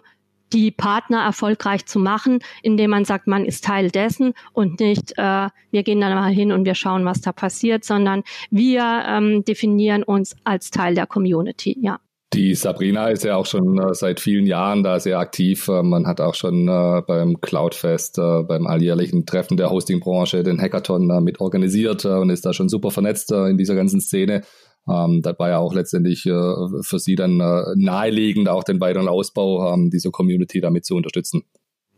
die 0.54 0.72
Partner 0.72 1.24
erfolgreich 1.24 1.86
zu 1.86 2.00
machen, 2.00 2.40
indem 2.62 2.92
man 2.92 3.06
sagt, 3.06 3.28
man 3.28 3.46
ist 3.46 3.64
Teil 3.64 3.90
dessen 3.90 4.34
und 4.54 4.80
nicht, 4.80 5.14
äh, 5.18 5.48
wir 5.72 5.84
gehen 5.84 6.02
dann 6.02 6.14
mal 6.16 6.32
hin 6.32 6.52
und 6.52 6.66
wir 6.66 6.76
schauen, 6.76 7.06
was 7.06 7.22
da 7.22 7.32
passiert, 7.32 7.84
sondern 7.84 8.24
wir 8.50 9.04
ähm, 9.08 9.44
definieren 9.46 10.04
uns 10.04 10.36
als 10.44 10.72
Teil 10.72 10.96
der 10.96 11.08
Community, 11.08 11.78
ja. 11.82 12.00
Die 12.34 12.56
Sabrina 12.56 13.10
ist 13.10 13.26
ja 13.26 13.36
auch 13.36 13.46
schon 13.46 13.78
äh, 13.78 13.94
seit 13.94 14.22
vielen 14.22 14.48
Jahren 14.48 14.84
da 14.84 15.02
sehr 15.02 15.20
aktiv. 15.20 15.68
Äh, 15.68 15.84
man 15.84 16.08
hat 16.08 16.22
auch 16.22 16.34
schon 16.34 16.70
äh, 16.70 17.02
beim 17.06 17.42
Cloudfest, 17.42 18.20
äh, 18.20 18.44
beim 18.44 18.68
alljährlichen 18.68 19.26
Treffen 19.26 19.58
der 19.58 19.70
Hostingbranche 19.70 20.42
den 20.42 20.62
Hackathon 20.62 21.10
äh, 21.10 21.20
mit 21.20 21.42
organisiert 21.42 22.06
äh, 22.06 22.10
und 22.10 22.30
ist 22.30 22.46
da 22.46 22.54
schon 22.54 22.70
super 22.70 22.90
vernetzt 22.90 23.34
in 23.34 23.58
dieser 23.58 23.76
ganzen 23.76 24.00
Szene. 24.00 24.44
Ähm, 24.88 25.22
das 25.22 25.38
war 25.40 25.50
ja 25.50 25.58
auch 25.58 25.74
letztendlich 25.74 26.26
äh, 26.26 26.32
für 26.82 27.00
sie 27.00 27.16
dann 27.16 27.40
äh, 27.40 27.64
naheliegend, 27.76 28.50
auch 28.50 28.64
den 28.64 28.80
weiteren 28.80 29.08
Ausbau 29.08 29.74
ähm, 29.74 29.90
dieser 29.90 30.12
Community 30.12 30.62
damit 30.62 30.86
zu 30.86 30.96
unterstützen. 30.96 31.44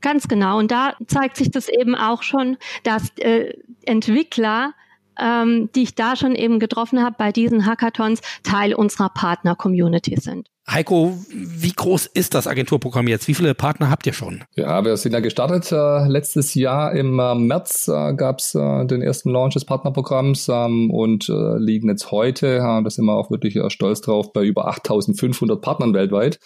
Ganz 0.02 0.28
genau. 0.28 0.60
Und 0.60 0.70
da 0.72 0.96
zeigt 1.08 1.38
sich 1.38 1.50
das 1.50 1.70
eben 1.70 1.96
auch 1.96 2.24
schon, 2.24 2.58
dass 2.84 3.10
äh, 3.20 3.54
Entwickler 3.86 4.74
ähm, 5.20 5.70
die 5.76 5.84
ich 5.84 5.96
da 5.96 6.16
schon 6.16 6.36
eben 6.36 6.60
getroffen 6.60 7.04
habe 7.04 7.16
bei 7.18 7.32
diesen 7.32 7.66
Hackathons, 7.66 8.22
Teil 8.44 8.74
unserer 8.74 9.10
Partner-Community 9.10 10.20
sind. 10.20 10.50
Heiko, 10.70 11.18
wie 11.30 11.74
groß 11.74 12.06
ist 12.06 12.34
das 12.36 12.48
Agenturprogramm 12.48 13.10
jetzt? 13.10 13.28
Wie 13.28 13.34
viele 13.34 13.54
Partner 13.54 13.90
habt 13.90 14.06
ihr 14.08 14.14
schon? 14.14 14.46
Ja, 14.56 14.86
wir 14.86 14.96
sind 14.96 15.12
ja 15.12 15.20
gestartet. 15.20 15.70
Äh, 15.74 16.08
letztes 16.08 16.56
Jahr 16.56 16.94
im 16.94 17.20
äh, 17.20 17.36
März 17.36 17.90
äh, 17.90 18.14
gab 18.14 18.40
es 18.40 18.56
äh, 18.56 18.86
den 18.86 19.02
ersten 19.02 19.30
Launch 19.30 19.56
des 19.56 19.66
Partnerprogramms 19.66 20.48
ähm, 20.48 20.90
und 20.90 21.28
äh, 21.28 21.58
liegen 21.58 21.90
jetzt 21.90 22.12
heute, 22.12 22.60
da 22.60 22.90
sind 22.90 23.04
wir 23.06 23.14
auch 23.14 23.30
wirklich 23.30 23.58
äh, 23.58 23.70
stolz 23.70 24.00
drauf, 24.00 24.32
bei 24.32 24.44
über 24.44 24.70
8500 24.70 25.62
Partnern 25.62 25.94
weltweit. 25.94 26.40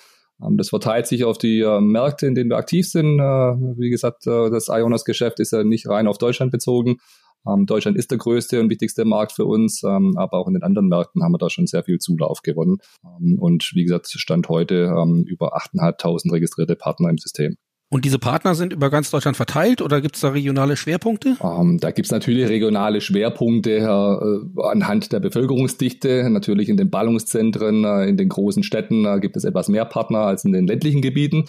Ähm, 0.44 0.58
das 0.58 0.70
verteilt 0.70 1.08
sich 1.08 1.24
auf 1.24 1.38
die 1.38 1.62
äh, 1.62 1.80
Märkte, 1.80 2.28
in 2.28 2.36
denen 2.36 2.50
wir 2.50 2.58
aktiv 2.58 2.88
sind. 2.88 3.20
Äh, 3.20 3.24
wie 3.24 3.90
gesagt, 3.90 4.28
äh, 4.28 4.50
das 4.50 4.68
Ionos-Geschäft 4.68 5.40
ist 5.40 5.52
ja 5.52 5.64
nicht 5.64 5.88
rein 5.88 6.08
auf 6.08 6.18
Deutschland 6.18 6.52
bezogen. 6.52 6.98
Ähm, 7.48 7.66
Deutschland 7.66 7.98
ist 7.98 8.12
der 8.12 8.18
größte 8.18 8.60
und 8.60 8.70
wichtigste 8.70 9.06
Markt 9.06 9.34
für 9.34 9.46
uns, 9.46 9.84
ähm, 9.84 10.16
aber 10.18 10.38
auch 10.38 10.48
in 10.48 10.54
den 10.54 10.64
anderen 10.64 10.88
Märkten 10.88 11.24
haben 11.24 11.34
wir 11.34 11.38
da 11.38 11.50
schon 11.50 11.68
sehr 11.68 11.84
viel 11.84 12.00
Zulauf 12.00 12.42
gewonnen. 12.42 12.78
Ähm, 13.04 13.38
und 13.40 13.72
wie 13.74 13.84
gesagt, 13.84 14.08
Stand 14.08 14.50
heute 14.50 14.94
über 15.26 15.56
8.500 15.56 16.32
registrierte 16.32 16.76
Partner 16.76 17.10
im 17.10 17.18
System. 17.18 17.58
Und 17.90 18.04
diese 18.04 18.20
Partner 18.20 18.54
sind 18.54 18.74
über 18.74 18.90
ganz 18.90 19.12
Deutschland 19.12 19.38
verteilt 19.38 19.82
oder 19.82 20.02
gibt 20.02 20.16
es 20.16 20.22
da 20.22 20.30
regionale 20.30 20.76
Schwerpunkte? 20.76 21.38
Ähm, 21.42 21.78
da 21.80 21.92
gibt 21.92 22.08
es 22.08 22.12
natürlich 22.12 22.50
regionale 22.50 23.00
Schwerpunkte 23.00 23.78
äh, 23.78 24.62
anhand 24.62 25.14
der 25.14 25.22
Bevölkerungsdichte. 25.22 26.30
Natürlich 26.30 26.68
in 26.68 26.76
den 26.76 26.90
Ballungszentren, 26.90 27.86
äh, 27.86 28.08
in 28.08 28.18
den 28.18 28.28
großen 28.28 28.64
Städten 28.64 29.06
äh, 29.06 29.22
gibt 29.22 29.38
es 29.38 29.46
etwas 29.46 29.70
mehr 29.70 29.86
Partner 29.86 30.20
als 30.20 30.44
in 30.44 30.52
den 30.52 30.68
ländlichen 30.68 31.02
Gebieten. 31.02 31.46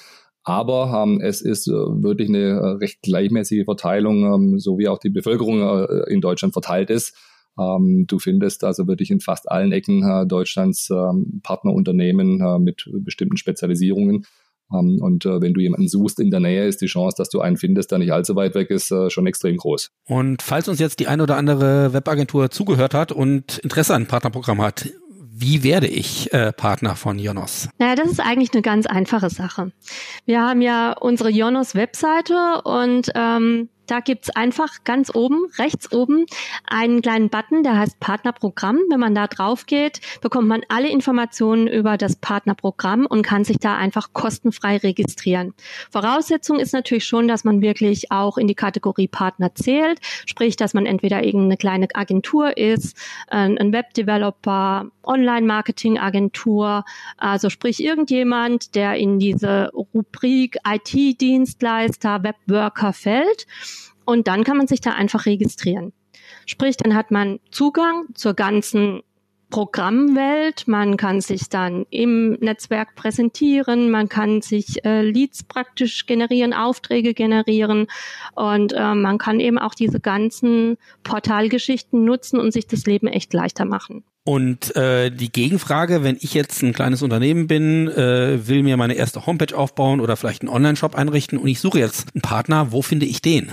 Aber 0.49 1.05
ähm, 1.05 1.21
es 1.21 1.43
ist 1.43 1.69
äh, 1.69 1.73
wirklich 1.73 2.31
eine 2.31 2.39
äh, 2.39 2.67
recht 2.81 3.03
gleichmäßige 3.03 3.67
Verteilung, 3.67 4.25
ähm, 4.25 4.59
so 4.59 4.79
wie 4.79 4.89
auch 4.89 4.97
die 4.97 5.11
Bevölkerung 5.11 5.61
äh, 5.61 6.11
in 6.11 6.23
Deutschland 6.23 6.55
verteilt 6.55 6.89
ist. 6.89 7.15
Ähm, 7.61 8.07
du 8.09 8.19
findest 8.19 8.65
also 8.65 8.87
wirklich 8.87 9.11
in 9.11 9.21
fast 9.21 9.51
allen 9.51 9.73
Ecken 9.73 10.03
äh, 10.03 10.27
Deutschlands 10.27 10.89
ähm, 10.89 11.41
Partnerunternehmen 11.43 12.41
äh, 12.41 12.59
mit 12.59 12.89
bestimmten 12.91 13.37
Spezialisierungen. 13.37 14.25
Ähm, 14.73 14.99
und 15.03 15.27
äh, 15.27 15.43
wenn 15.43 15.53
du 15.53 15.61
jemanden 15.61 15.87
suchst 15.87 16.19
in 16.19 16.31
der 16.31 16.41
Nähe, 16.41 16.67
ist 16.67 16.81
die 16.81 16.87
Chance, 16.87 17.17
dass 17.19 17.29
du 17.29 17.41
einen 17.43 17.59
findest, 17.59 17.91
der 17.91 17.99
nicht 17.99 18.15
allzu 18.15 18.35
weit 18.35 18.55
weg 18.55 18.71
ist, 18.71 18.91
äh, 18.91 19.11
schon 19.11 19.27
extrem 19.27 19.59
groß. 19.59 19.91
Und 20.07 20.41
falls 20.41 20.67
uns 20.69 20.79
jetzt 20.79 20.99
die 21.01 21.09
ein 21.09 21.21
oder 21.21 21.37
andere 21.37 21.93
Webagentur 21.93 22.51
zugehört 22.51 22.95
hat 22.95 23.13
und 23.13 23.59
Interesse 23.59 23.93
an 23.93 24.03
einem 24.03 24.09
Partnerprogramm 24.09 24.63
hat, 24.63 24.89
wie 25.41 25.63
werde 25.63 25.87
ich 25.87 26.33
äh, 26.33 26.53
Partner 26.53 26.97
von 26.97 27.19
Jonos? 27.19 27.69
Naja, 27.79 27.95
das 27.95 28.09
ist 28.11 28.21
eigentlich 28.21 28.53
eine 28.53 28.63
ganz 28.63 28.87
einfache 28.87 29.31
Sache. 29.31 29.71
Wir 30.27 30.43
haben 30.43 30.61
ja 30.61 30.93
unsere 30.99 31.31
Jonos-Webseite 31.31 32.63
und 32.65 33.11
ähm, 33.15 33.69
da 33.89 34.01
gibt's 34.01 34.31
einfach 34.31 34.85
ganz 34.85 35.15
oben, 35.15 35.47
rechts 35.59 35.91
oben, 35.93 36.27
einen 36.65 37.03
kleinen 37.03 37.31
Button, 37.31 37.63
der 37.63 37.79
heißt 37.79 37.99
Partnerprogramm. 38.01 38.79
Wenn 38.91 39.01
man 39.01 39.15
da 39.15 39.27
drauf 39.27 39.67
geht, 39.67 40.01
bekommt 40.21 40.47
man 40.47 40.63
alle 40.69 40.89
Informationen 40.89 41.67
über 41.67 41.97
das 41.97 42.17
Partnerprogramm 42.17 43.07
und 43.07 43.23
kann 43.23 43.45
sich 43.45 43.59
da 43.59 43.77
einfach 43.77 44.13
kostenfrei 44.13 44.77
registrieren. 44.77 45.55
Voraussetzung 45.91 46.61
ist 46.61 46.73
natürlich 46.73 47.07
schon, 47.07 47.29
dass 47.29 47.45
man 47.45 47.61
wirklich 47.61 48.13
auch 48.13 48.39
in 48.39 48.47
die 48.47 48.55
Kategorie 48.55 49.09
Partner 49.09 49.55
zählt, 49.55 49.99
sprich, 50.27 50.57
dass 50.57 50.75
man 50.75 50.87
entweder 50.87 51.25
irgendeine 51.25 51.57
kleine 51.57 51.89
Agentur 51.95 52.57
ist, 52.57 52.97
ein 53.29 53.73
Webdeveloper, 53.73 54.87
Online-Marketing-Agentur, 55.03 56.85
also 57.17 57.49
sprich 57.49 57.83
irgendjemand, 57.83 58.75
der 58.75 58.97
in 58.97 59.19
diese 59.19 59.71
Rubrik 59.73 60.59
IT-Dienstleister, 60.67 62.23
Webworker 62.23 62.93
fällt. 62.93 63.47
Und 64.09 64.27
dann 64.27 64.43
kann 64.43 64.57
man 64.57 64.67
sich 64.67 64.81
da 64.81 64.93
einfach 64.93 65.27
registrieren. 65.27 65.93
Sprich, 66.47 66.79
dann 66.79 66.95
hat 66.95 67.11
man 67.11 67.41
Zugang 67.51 68.07
zur 68.15 68.33
ganzen 68.33 69.03
Programmwelt, 69.51 70.67
man 70.67 70.97
kann 70.97 71.21
sich 71.21 71.51
dann 71.51 71.85
im 71.91 72.33
Netzwerk 72.41 72.95
präsentieren, 72.95 73.91
man 73.91 74.09
kann 74.09 74.41
sich 74.41 74.83
äh, 74.87 75.03
Leads 75.03 75.43
praktisch 75.43 76.07
generieren, 76.07 76.55
Aufträge 76.55 77.13
generieren 77.13 77.87
und 78.35 78.73
äh, 78.73 78.95
man 78.95 79.19
kann 79.19 79.41
eben 79.41 79.59
auch 79.59 79.75
diese 79.75 80.01
ganzen 80.01 80.79
Portalgeschichten 81.03 82.03
nutzen 82.03 82.41
und 82.41 82.53
sich 82.53 82.67
das 82.67 82.87
Leben 82.87 83.09
echt 83.09 83.35
leichter 83.35 83.67
machen. 83.67 84.05
Und 84.25 84.75
äh, 84.75 85.11
die 85.11 85.31
Gegenfrage, 85.31 86.03
wenn 86.03 86.17
ich 86.19 86.33
jetzt 86.33 86.63
ein 86.63 86.73
kleines 86.73 87.03
Unternehmen 87.03 87.47
bin, 87.47 87.89
äh, 87.89 88.49
will 88.49 88.63
mir 88.63 88.79
meine 88.79 88.95
erste 88.95 89.27
Homepage 89.27 89.55
aufbauen 89.55 90.01
oder 90.01 90.17
vielleicht 90.17 90.41
einen 90.41 90.51
Online-Shop 90.51 90.95
einrichten 90.95 91.37
und 91.37 91.49
ich 91.49 91.61
suche 91.61 91.79
jetzt 91.79 92.15
einen 92.15 92.23
Partner, 92.23 92.73
wo 92.73 92.81
finde 92.81 93.05
ich 93.05 93.21
den? 93.21 93.53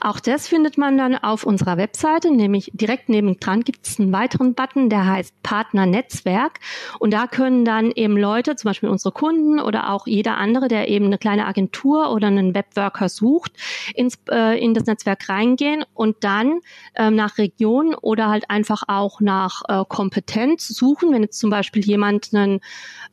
Auch 0.00 0.20
das 0.20 0.46
findet 0.46 0.78
man 0.78 0.96
dann 0.96 1.16
auf 1.16 1.44
unserer 1.44 1.76
Webseite, 1.76 2.30
nämlich 2.30 2.70
direkt 2.72 3.08
nebendran 3.08 3.62
gibt 3.62 3.86
es 3.86 3.98
einen 3.98 4.12
weiteren 4.12 4.54
Button, 4.54 4.88
der 4.88 5.06
heißt 5.06 5.42
Partnernetzwerk. 5.42 6.60
Und 6.98 7.12
da 7.12 7.26
können 7.26 7.64
dann 7.64 7.90
eben 7.90 8.16
Leute, 8.16 8.54
zum 8.56 8.68
Beispiel 8.68 8.88
unsere 8.88 9.12
Kunden 9.12 9.58
oder 9.60 9.90
auch 9.90 10.06
jeder 10.06 10.36
andere, 10.36 10.68
der 10.68 10.88
eben 10.88 11.06
eine 11.06 11.18
kleine 11.18 11.46
Agentur 11.46 12.12
oder 12.12 12.28
einen 12.28 12.54
Webworker 12.54 13.08
sucht, 13.08 13.52
ins, 13.94 14.18
äh, 14.30 14.62
in 14.62 14.74
das 14.74 14.86
Netzwerk 14.86 15.28
reingehen 15.28 15.84
und 15.94 16.16
dann 16.20 16.60
ähm, 16.94 17.16
nach 17.16 17.38
Region 17.38 17.94
oder 17.94 18.28
halt 18.28 18.50
einfach 18.50 18.84
auch 18.86 19.20
nach 19.20 19.62
äh, 19.68 19.84
Kompetenz 19.88 20.68
suchen. 20.68 21.12
Wenn 21.12 21.22
jetzt 21.22 21.40
zum 21.40 21.50
Beispiel 21.50 21.84
jemand 21.84 22.30
einen 22.32 22.60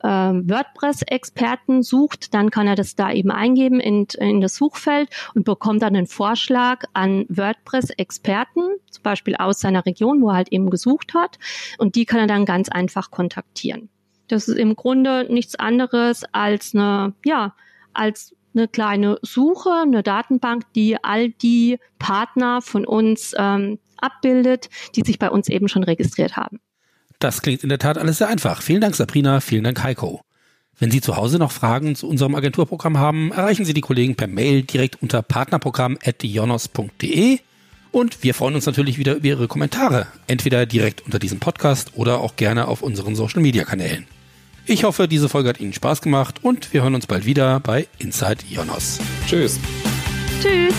äh, 0.02 0.08
WordPress-Experten 0.08 1.82
sucht, 1.82 2.32
dann 2.32 2.50
kann 2.50 2.68
er 2.68 2.76
das 2.76 2.94
da 2.94 3.10
eben 3.12 3.30
eingeben 3.30 3.80
in, 3.80 4.06
in 4.18 4.40
das 4.40 4.54
Suchfeld 4.54 5.08
und 5.34 5.44
bekommt 5.44 5.82
dann 5.82 5.96
einen 5.96 6.06
Vorschlag 6.06 6.59
Vorschlag 6.60 6.84
an 6.92 7.24
WordPress-Experten, 7.28 8.62
zum 8.90 9.02
Beispiel 9.02 9.34
aus 9.36 9.60
seiner 9.60 9.86
Region, 9.86 10.20
wo 10.20 10.28
er 10.28 10.36
halt 10.36 10.52
eben 10.52 10.68
gesucht 10.68 11.14
hat. 11.14 11.38
Und 11.78 11.94
die 11.94 12.04
kann 12.04 12.20
er 12.20 12.26
dann 12.26 12.44
ganz 12.44 12.68
einfach 12.68 13.10
kontaktieren. 13.10 13.88
Das 14.28 14.46
ist 14.46 14.58
im 14.58 14.76
Grunde 14.76 15.26
nichts 15.32 15.54
anderes 15.56 16.24
als 16.32 16.74
eine, 16.74 17.14
ja, 17.24 17.54
als 17.94 18.34
eine 18.54 18.68
kleine 18.68 19.18
Suche, 19.22 19.70
eine 19.70 20.02
Datenbank, 20.02 20.64
die 20.74 21.02
all 21.02 21.30
die 21.30 21.78
Partner 21.98 22.60
von 22.60 22.84
uns 22.84 23.34
ähm, 23.38 23.78
abbildet, 23.96 24.68
die 24.96 25.02
sich 25.02 25.18
bei 25.18 25.30
uns 25.30 25.48
eben 25.48 25.68
schon 25.68 25.84
registriert 25.84 26.36
haben. 26.36 26.60
Das 27.20 27.42
klingt 27.42 27.62
in 27.62 27.68
der 27.68 27.78
Tat 27.78 27.96
alles 27.96 28.18
sehr 28.18 28.28
einfach. 28.28 28.62
Vielen 28.62 28.80
Dank, 28.80 28.94
Sabrina. 28.94 29.40
Vielen 29.40 29.64
Dank, 29.64 29.82
Heiko. 29.82 30.20
Wenn 30.80 30.90
Sie 30.90 31.00
zu 31.02 31.16
Hause 31.16 31.38
noch 31.38 31.52
Fragen 31.52 31.94
zu 31.94 32.08
unserem 32.08 32.34
Agenturprogramm 32.34 32.98
haben, 32.98 33.32
erreichen 33.32 33.66
Sie 33.66 33.74
die 33.74 33.82
Kollegen 33.82 34.16
per 34.16 34.26
Mail 34.26 34.62
direkt 34.62 35.02
unter 35.02 35.20
partnerprogramm.jonos.de 35.20 37.38
und 37.92 38.22
wir 38.22 38.34
freuen 38.34 38.54
uns 38.54 38.64
natürlich 38.64 38.96
wieder 38.96 39.12
über 39.14 39.26
Ihre 39.26 39.46
Kommentare, 39.46 40.06
entweder 40.26 40.64
direkt 40.64 41.04
unter 41.04 41.18
diesem 41.18 41.38
Podcast 41.38 41.92
oder 41.96 42.20
auch 42.20 42.36
gerne 42.36 42.66
auf 42.66 42.80
unseren 42.80 43.14
Social 43.14 43.42
Media 43.42 43.64
Kanälen. 43.64 44.06
Ich 44.64 44.84
hoffe, 44.84 45.06
diese 45.06 45.28
Folge 45.28 45.50
hat 45.50 45.60
Ihnen 45.60 45.74
Spaß 45.74 46.00
gemacht 46.00 46.36
und 46.42 46.72
wir 46.72 46.82
hören 46.82 46.94
uns 46.94 47.06
bald 47.06 47.26
wieder 47.26 47.60
bei 47.60 47.86
Inside 47.98 48.38
Jonos. 48.48 49.00
Tschüss. 49.26 49.60
Tschüss. 50.40 50.72